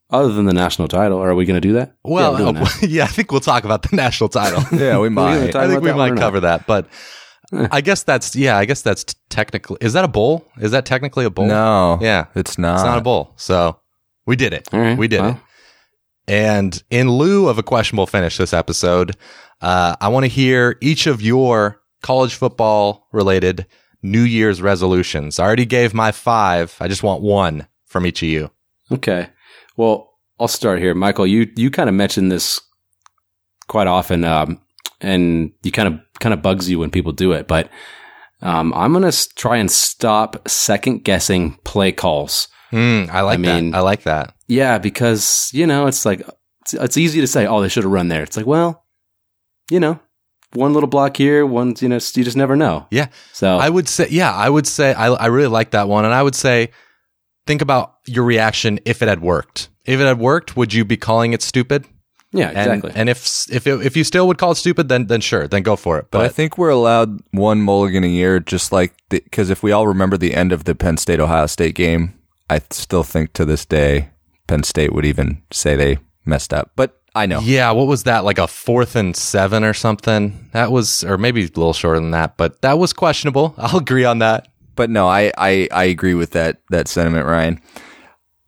Other 0.10 0.32
than 0.32 0.46
the 0.46 0.54
national 0.54 0.88
title, 0.88 1.20
are 1.20 1.36
we 1.36 1.44
going 1.44 1.60
to 1.60 1.68
do 1.68 1.74
that? 1.74 1.94
Well, 2.02 2.40
yeah, 2.40 2.62
uh, 2.62 2.70
yeah, 2.82 3.04
I 3.04 3.08
think 3.08 3.34
we'll 3.34 3.42
talk 3.42 3.66
about 3.66 3.82
the 3.82 3.94
national 3.94 4.30
title. 4.30 4.64
yeah, 4.80 4.98
we 4.98 5.10
might. 5.10 5.56
I 5.56 5.68
think 5.68 5.82
we 5.82 5.92
might 5.92 6.16
cover 6.16 6.40
that, 6.40 6.66
but 6.66 6.88
I 7.52 7.82
guess 7.82 8.04
that's 8.04 8.34
yeah. 8.34 8.58
I 8.58 8.64
guess 8.64 8.82
that's 8.82 9.14
technically 9.28 9.78
is 9.82 9.92
that 9.92 10.06
a 10.06 10.08
bowl? 10.08 10.48
Is 10.58 10.72
that 10.72 10.86
technically 10.86 11.26
a 11.26 11.30
bowl? 11.30 11.48
No, 11.48 12.00
yeah, 12.02 12.28
it's 12.34 12.58
not. 12.58 12.76
It's 12.76 12.86
not 12.86 12.98
a 12.98 13.02
bowl. 13.02 13.34
So 13.36 13.82
we 14.26 14.38
did 14.38 14.54
it. 14.54 14.70
we 14.72 15.10
did 15.10 15.20
well. 15.20 15.32
it. 15.32 15.38
And 16.28 16.84
in 16.90 17.10
lieu 17.12 17.50
of 17.50 17.58
a 17.58 17.64
questionable 17.64 18.08
finish 18.08 18.38
this 18.38 18.54
episode, 18.54 19.18
uh, 19.60 19.98
I 20.00 20.08
want 20.08 20.24
to 20.24 20.30
hear 20.30 20.78
each 20.82 21.08
of 21.08 21.22
your 21.22 21.82
college 22.06 22.36
football 22.36 23.08
related 23.12 23.66
New 24.04 24.22
Year's 24.22 24.62
resolutions. 24.62 25.40
I 25.40 25.44
already 25.44 25.66
gave 25.66 25.92
my 25.92 26.12
five. 26.12 26.78
I 26.80 26.88
just 26.88 27.02
want 27.02 27.24
one 27.24 27.68
from 27.86 28.06
each 28.06 28.22
of 28.22 28.30
you. 28.30 28.52
Okay. 28.92 29.30
Well, 29.76 30.14
I'll 30.40 30.48
start 30.48 30.78
here. 30.78 30.94
Michael, 30.94 31.26
you, 31.26 31.52
you 31.56 31.72
kind 31.72 31.90
of 31.90 31.96
mentioned 31.96 32.32
this 32.32 32.62
quite 33.68 33.88
often, 33.88 34.24
um, 34.24 34.62
and 35.02 35.52
you 35.64 35.72
kind 35.72 35.88
of, 35.88 36.00
kind 36.20 36.32
of 36.32 36.44
bugs 36.44 36.70
you 36.70 36.78
when 36.78 36.92
people 36.92 37.12
do 37.12 37.32
it, 37.32 37.48
but, 37.48 37.72
um, 38.44 38.72
I'm 38.76 38.94
going 38.94 39.12
to 39.12 39.30
try 39.34 39.58
and 39.58 39.72
stop 39.72 40.48
second 40.48 41.04
guessing 41.04 41.58
play 41.64 41.92
calls. 41.92 42.50
Mm, 42.72 43.10
I 43.10 43.22
like 43.22 43.40
I 43.40 43.42
mean, 43.42 43.72
that. 43.72 43.78
I 43.78 43.82
like 43.82 44.04
that. 44.04 44.36
Yeah, 44.48 44.78
because, 44.78 45.50
you 45.54 45.66
know, 45.66 45.88
it's 45.88 46.06
like, 46.06 46.22
it's, 46.62 46.76
it's 46.76 46.98
easy 46.98 47.20
to 47.22 47.28
say, 47.28 47.48
oh, 47.48 47.62
they 47.62 47.70
should 47.70 47.84
have 47.84 47.92
run 47.92 48.10
there. 48.10 48.22
It's 48.22 48.38
like, 48.38 48.46
well, 48.46 48.86
you 49.72 49.80
know, 49.80 50.00
one 50.56 50.74
little 50.74 50.88
block 50.88 51.18
here, 51.18 51.46
one, 51.46 51.76
you 51.80 51.90
know, 51.90 51.96
you 51.96 52.24
just 52.24 52.38
never 52.38 52.56
know. 52.56 52.88
Yeah. 52.92 53.08
So 53.34 53.58
I 53.58 53.70
would 53.70 53.88
say, 53.88 54.08
yeah, 54.10 54.34
I 54.34 54.50
would 54.50 54.68
say, 54.68 54.94
I, 54.94 55.08
I 55.08 55.26
really 55.28 55.48
like 55.48 55.72
that 55.72 55.88
one. 55.88 56.06
And 56.06 56.14
I 56.14 56.24
would 56.24 56.36
say, 56.36 56.72
think 57.46 57.62
about 57.62 57.96
your 58.06 58.24
reaction 58.24 58.80
if 58.86 59.02
it 59.02 59.08
had 59.08 59.22
worked. 59.22 59.70
If 59.86 60.00
it 60.00 60.06
had 60.06 60.20
worked, 60.20 60.58
would 60.58 60.74
you 60.74 60.86
be 60.86 60.98
calling 60.98 61.34
it 61.34 61.42
stupid? 61.42 61.86
Yeah, 62.32 62.50
exactly. 62.50 62.90
And, 62.90 63.02
and 63.02 63.10
if 63.10 63.50
if 63.50 63.66
it, 63.66 63.86
if 63.86 63.96
you 63.96 64.04
still 64.04 64.28
would 64.28 64.38
call 64.38 64.52
it 64.52 64.56
stupid, 64.56 64.90
then 64.90 65.08
then 65.08 65.22
sure, 65.22 65.48
then 65.48 65.64
go 65.64 65.78
for 65.78 65.98
it. 65.98 66.08
But, 66.12 66.20
but 66.20 66.26
I 66.26 66.30
think 66.30 66.58
we're 66.58 66.70
allowed 66.70 67.22
one 67.32 67.62
mulligan 67.62 68.04
a 68.04 68.08
year, 68.08 68.42
just 68.42 68.74
like 68.74 68.94
because 69.10 69.50
if 69.50 69.64
we 69.64 69.72
all 69.72 69.88
remember 69.88 70.18
the 70.18 70.34
end 70.34 70.52
of 70.52 70.66
the 70.66 70.76
Penn 70.76 70.98
State 70.98 71.22
Ohio 71.22 71.46
State 71.46 71.76
game, 71.76 72.20
I 72.50 72.62
still 72.72 73.04
think 73.04 73.32
to 73.34 73.46
this 73.46 73.66
day 73.66 74.10
Penn 74.48 74.64
State 74.64 74.92
would 74.92 75.06
even 75.06 75.44
say 75.52 75.76
they 75.76 76.00
messed 76.26 76.54
up. 76.54 76.72
But 76.76 77.00
I 77.16 77.26
know. 77.26 77.40
Yeah, 77.40 77.72
what 77.72 77.88
was 77.88 78.04
that? 78.04 78.26
Like 78.26 78.38
a 78.38 78.48
fourth 78.48 78.98
and 78.98 79.16
seven 79.16 79.64
or 79.64 79.74
something? 79.74 80.50
That 80.52 80.72
was, 80.72 81.04
or 81.06 81.18
maybe 81.18 81.42
a 81.42 81.46
little 81.46 81.72
shorter 81.74 82.00
than 82.00 82.12
that, 82.12 82.36
but 82.36 82.62
that 82.62 82.78
was 82.78 82.92
questionable. 82.92 83.56
I'll 83.58 83.80
agree 83.80 84.04
on 84.04 84.20
that. 84.20 84.50
But 84.76 84.90
no, 84.90 85.08
I, 85.08 85.32
I, 85.38 85.70
I 85.72 85.86
agree 85.86 86.14
with 86.14 86.32
that 86.32 86.62
that 86.70 86.90
sentiment, 86.90 87.26
Ryan. 87.26 87.62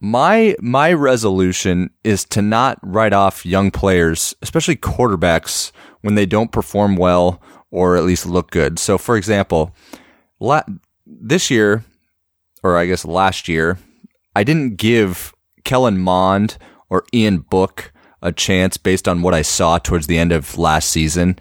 My 0.01 0.55
my 0.59 0.91
resolution 0.91 1.89
is 2.03 2.25
to 2.25 2.41
not 2.41 2.77
write 2.83 3.13
off 3.13 3.45
young 3.45 3.71
players, 3.71 4.35
especially 4.41 4.75
quarterbacks, 4.75 5.71
when 6.01 6.15
they 6.15 6.25
don't 6.25 6.51
perform 6.51 6.97
well 6.97 7.41
or 7.71 7.95
at 7.95 8.03
least 8.03 8.25
look 8.25 8.51
good. 8.51 8.79
So, 8.79 8.97
for 8.97 9.17
example, 9.17 9.73
la- 10.39 10.63
this 11.05 11.49
year, 11.49 11.83
or 12.63 12.77
I 12.77 12.85
guess 12.85 13.05
last 13.05 13.47
year, 13.47 13.77
I 14.35 14.43
didn't 14.43 14.75
give 14.75 15.33
Kellen 15.63 15.97
Mond 15.97 16.57
or 16.89 17.05
Ian 17.13 17.39
Book 17.39 17.91
a 18.27 18.31
chance 18.33 18.77
based 18.77 19.07
on 19.07 19.21
what 19.21 19.33
I 19.33 19.41
saw 19.41 19.77
towards 19.77 20.07
the 20.07 20.17
end 20.17 20.31
of 20.31 20.57
last 20.57 20.89
season. 20.89 21.39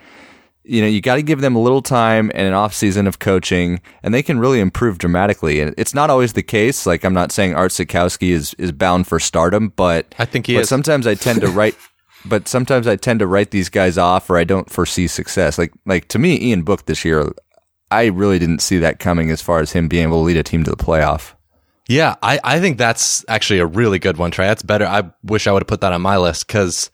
You 0.63 0.81
know, 0.81 0.89
you 0.89 1.01
got 1.01 1.17
to 1.17 1.23
give 1.23 1.41
them 1.41 1.55
a 1.55 1.61
little 1.61 1.83
time 1.83 2.31
and 2.35 2.47
an 2.47 2.53
off 2.53 2.75
season 2.75 3.07
of 3.07 3.19
coaching, 3.19 3.81
and 4.03 4.15
they 4.15 4.23
can 4.23 4.39
really 4.39 4.61
improve 4.61 4.99
dramatically. 4.99 5.61
And 5.61 5.75
it's 5.77 5.95
not 5.95 6.11
always 6.11 6.33
the 6.33 6.43
case. 6.43 6.87
Like 6.87 7.05
I'm 7.05 7.15
not 7.15 7.33
saying 7.33 7.55
Art 7.55 7.73
Sitkowski 7.73 8.31
is 8.31 8.55
is 8.55 8.73
bound 8.73 9.07
for 9.07 9.21
stardom, 9.21 9.73
but 9.77 10.15
I 10.19 10.25
think 10.25 10.47
he 10.47 10.55
but 10.55 10.63
is. 10.63 10.69
Sometimes 10.69 11.07
I 11.07 11.15
tend 11.15 11.41
to 11.43 11.49
write, 11.49 11.77
but 12.25 12.49
sometimes 12.49 12.87
I 12.87 12.97
tend 12.97 13.21
to 13.21 13.27
write 13.27 13.51
these 13.51 13.69
guys 13.69 13.99
off, 13.99 14.31
or 14.31 14.39
I 14.39 14.45
don't 14.45 14.71
foresee 14.71 15.07
success. 15.07 15.59
Like 15.59 15.73
like 15.85 16.09
to 16.09 16.19
me, 16.19 16.41
Ian 16.41 16.63
Book 16.63 16.87
this 16.87 17.05
year, 17.05 17.33
I 17.91 18.07
really 18.07 18.41
didn't 18.41 18.61
see 18.61 18.79
that 18.79 18.99
coming 18.99 19.31
as 19.31 19.43
far 19.43 19.61
as 19.61 19.73
him 19.73 19.87
being 19.87 20.05
able 20.05 20.21
to 20.21 20.27
lead 20.27 20.37
a 20.37 20.43
team 20.43 20.65
to 20.65 20.71
the 20.71 20.77
playoff. 20.77 21.36
Yeah, 21.89 22.17
I, 22.23 22.41
I 22.43 22.61
think 22.61 22.79
that's 22.79 23.25
actually 23.29 23.61
a 23.61 23.67
really 23.67 23.99
good 23.99 24.17
one, 24.17 24.31
Trey. 24.31 24.47
That's 24.47 24.63
better. 24.63 24.87
I 24.87 25.05
wish 25.23 25.47
I 25.47 25.53
would 25.53 25.63
have 25.63 25.69
put 25.69 25.83
that 25.83 25.93
on 25.93 26.03
my 26.03 26.17
list 26.17 26.47
because 26.47 26.91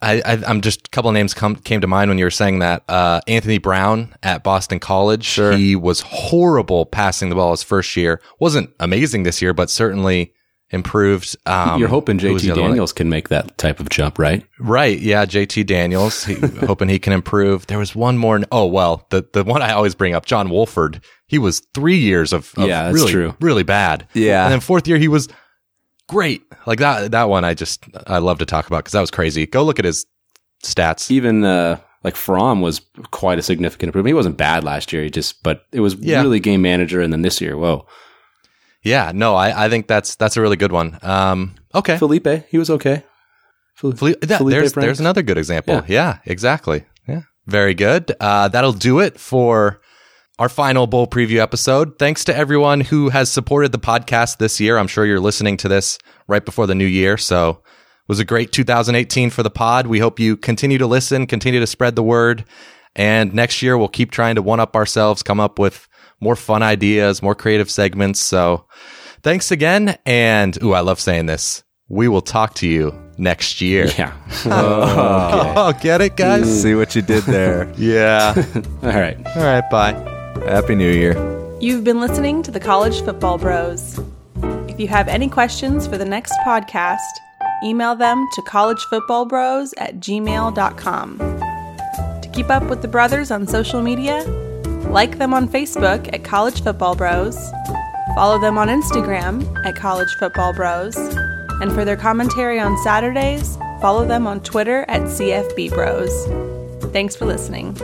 I, 0.00 0.20
I, 0.20 0.50
am 0.50 0.60
just 0.60 0.86
a 0.86 0.90
couple 0.90 1.10
names 1.12 1.34
come, 1.34 1.56
came 1.56 1.80
to 1.80 1.86
mind 1.86 2.10
when 2.10 2.18
you 2.18 2.24
were 2.24 2.30
saying 2.30 2.60
that. 2.60 2.84
Uh, 2.88 3.20
Anthony 3.26 3.58
Brown 3.58 4.14
at 4.22 4.44
Boston 4.44 4.80
College. 4.80 5.24
Sure. 5.24 5.52
He 5.52 5.74
was 5.74 6.02
horrible 6.02 6.86
passing 6.86 7.30
the 7.30 7.34
ball 7.34 7.50
his 7.50 7.62
first 7.62 7.96
year. 7.96 8.20
Wasn't 8.38 8.70
amazing 8.78 9.24
this 9.24 9.42
year, 9.42 9.54
but 9.54 9.70
certainly 9.70 10.34
improved. 10.70 11.34
Um, 11.46 11.80
You're 11.80 11.88
hoping 11.88 12.18
who 12.18 12.32
was 12.34 12.42
the 12.42 12.50
JT? 12.50 12.54
Daniels 12.56 12.92
can 12.92 13.08
make 13.08 13.30
that 13.30 13.58
type 13.58 13.80
of 13.80 13.88
jump, 13.88 14.18
right? 14.18 14.44
Right. 14.60 14.98
Yeah. 14.98 15.24
JT 15.26 15.66
Daniels. 15.66 16.24
He, 16.24 16.34
hoping 16.66 16.88
he 16.88 16.98
can 16.98 17.12
improve. 17.12 17.66
There 17.66 17.78
was 17.78 17.94
one 17.94 18.18
more. 18.18 18.40
Oh, 18.52 18.66
well, 18.66 19.06
the, 19.10 19.26
the 19.32 19.42
one 19.42 19.62
I 19.62 19.72
always 19.72 19.94
bring 19.94 20.14
up, 20.14 20.26
John 20.26 20.50
Wolford. 20.50 21.00
He 21.28 21.38
was 21.38 21.60
three 21.74 21.98
years 21.98 22.32
of, 22.32 22.52
of 22.56 22.66
Yeah, 22.68 22.90
really, 22.90 23.12
true. 23.12 23.36
really 23.40 23.62
bad. 23.62 24.08
Yeah. 24.14 24.44
And 24.44 24.52
then 24.52 24.60
fourth 24.60 24.88
year, 24.88 24.98
he 24.98 25.08
was 25.08 25.28
great. 26.08 26.42
Like 26.66 26.78
that, 26.80 27.10
that 27.12 27.28
one 27.28 27.44
I 27.44 27.54
just, 27.54 27.84
I 28.06 28.18
love 28.18 28.38
to 28.38 28.46
talk 28.46 28.66
about 28.66 28.78
because 28.78 28.92
that 28.92 29.00
was 29.00 29.10
crazy. 29.10 29.46
Go 29.46 29.62
look 29.62 29.78
at 29.78 29.84
his 29.84 30.06
stats. 30.64 31.10
Even 31.10 31.44
uh, 31.44 31.78
like 32.02 32.16
Fromm 32.16 32.62
was 32.62 32.80
quite 33.10 33.38
a 33.38 33.42
significant 33.42 33.88
improvement. 33.90 34.08
He 34.08 34.14
wasn't 34.14 34.36
bad 34.38 34.64
last 34.64 34.92
year. 34.92 35.02
He 35.02 35.10
just, 35.10 35.42
but 35.42 35.66
it 35.70 35.80
was 35.80 35.94
Yeah. 35.96 36.22
really 36.22 36.40
game 36.40 36.62
manager. 36.62 37.00
And 37.02 37.12
then 37.12 37.22
this 37.22 37.40
year, 37.40 37.56
whoa, 37.58 37.86
Yeah. 38.82 39.12
No, 39.14 39.34
I, 39.34 39.66
I 39.66 39.68
think 39.68 39.86
that's, 39.86 40.16
that's 40.16 40.36
a 40.36 40.40
really 40.40 40.56
good 40.56 40.72
one. 40.72 40.98
Um, 41.02 41.54
okay. 41.74 41.98
Felipe, 41.98 42.46
he 42.48 42.56
was 42.58 42.70
okay. 42.70 43.04
Fel- 43.74 43.92
Felipe, 43.92 44.20
that, 44.22 44.38
Felipe 44.38 44.52
there's, 44.56 44.72
there's 44.72 45.00
another 45.00 45.22
good 45.22 45.36
example. 45.38 45.74
Yeah. 45.74 45.84
Yeah. 45.88 46.18
exactly. 46.24 46.84
Yeah. 47.06 47.22
Very 47.46 47.74
good. 47.74 48.14
Uh, 48.18 48.48
that'll 48.48 48.72
do 48.72 48.98
it 49.00 49.20
for 49.20 49.80
our 50.38 50.48
final 50.48 50.86
bowl 50.86 51.06
preview 51.06 51.38
episode. 51.38 51.98
Thanks 51.98 52.24
to 52.24 52.36
everyone 52.36 52.80
who 52.80 53.08
has 53.08 53.30
supported 53.30 53.72
the 53.72 53.78
podcast 53.78 54.38
this 54.38 54.60
year. 54.60 54.78
I'm 54.78 54.86
sure 54.86 55.04
you're 55.04 55.20
listening 55.20 55.56
to 55.58 55.68
this 55.68 55.98
right 56.28 56.44
before 56.44 56.66
the 56.66 56.74
new 56.74 56.86
year. 56.86 57.16
So 57.16 57.50
it 57.50 58.08
was 58.08 58.20
a 58.20 58.24
great 58.24 58.52
2018 58.52 59.30
for 59.30 59.42
the 59.42 59.50
pod. 59.50 59.86
We 59.86 59.98
hope 59.98 60.20
you 60.20 60.36
continue 60.36 60.78
to 60.78 60.86
listen, 60.86 61.26
continue 61.26 61.60
to 61.60 61.66
spread 61.66 61.96
the 61.96 62.02
word. 62.02 62.44
And 62.94 63.34
next 63.34 63.62
year 63.62 63.76
we'll 63.76 63.88
keep 63.88 64.10
trying 64.10 64.36
to 64.36 64.42
one 64.42 64.60
up 64.60 64.76
ourselves, 64.76 65.22
come 65.22 65.40
up 65.40 65.58
with 65.58 65.88
more 66.20 66.36
fun 66.36 66.62
ideas, 66.62 67.22
more 67.22 67.34
creative 67.34 67.70
segments. 67.70 68.20
So 68.20 68.66
thanks 69.22 69.50
again. 69.50 69.98
And 70.06 70.60
ooh, 70.62 70.72
I 70.72 70.80
love 70.80 71.00
saying 71.00 71.26
this. 71.26 71.64
We 71.88 72.06
will 72.06 72.20
talk 72.22 72.54
to 72.56 72.68
you 72.68 72.92
next 73.16 73.60
year. 73.60 73.86
Yeah. 73.98 74.14
Oh, 75.60 75.72
get 75.80 76.00
it, 76.00 76.16
guys? 76.16 76.62
See 76.62 76.74
what 76.74 76.94
you 76.94 77.02
did 77.02 77.24
there. 77.24 77.72
Yeah. 77.76 78.34
All 78.82 78.88
right. 78.88 79.16
All 79.36 79.42
right. 79.42 79.68
Bye. 79.70 80.17
Happy 80.48 80.74
New 80.74 80.90
Year. 80.90 81.14
You've 81.60 81.84
been 81.84 82.00
listening 82.00 82.42
to 82.44 82.50
the 82.50 82.60
College 82.60 83.02
Football 83.02 83.38
Bros. 83.38 83.98
If 84.68 84.78
you 84.78 84.88
have 84.88 85.08
any 85.08 85.28
questions 85.28 85.86
for 85.86 85.98
the 85.98 86.04
next 86.04 86.32
podcast, 86.46 86.98
email 87.64 87.96
them 87.96 88.26
to 88.34 88.42
collegefootballbros 88.42 89.74
at 89.78 89.96
gmail.com. 89.96 91.18
To 91.18 92.28
keep 92.32 92.48
up 92.50 92.62
with 92.64 92.82
the 92.82 92.88
brothers 92.88 93.30
on 93.30 93.46
social 93.46 93.82
media, 93.82 94.22
like 94.88 95.18
them 95.18 95.34
on 95.34 95.48
Facebook 95.48 96.08
at 96.12 96.24
College 96.24 96.62
Football 96.62 96.94
Bros, 96.94 97.36
follow 98.14 98.40
them 98.40 98.56
on 98.56 98.68
Instagram 98.68 99.44
at 99.66 99.76
College 99.76 100.14
Football 100.18 100.54
Bros, 100.54 100.96
and 101.60 101.72
for 101.72 101.84
their 101.84 101.96
commentary 101.96 102.60
on 102.60 102.78
Saturdays, 102.84 103.56
follow 103.80 104.06
them 104.06 104.26
on 104.26 104.40
Twitter 104.40 104.84
at 104.88 105.02
CFB 105.02 105.70
Bros. 105.70 106.92
Thanks 106.92 107.16
for 107.16 107.26
listening. 107.26 107.76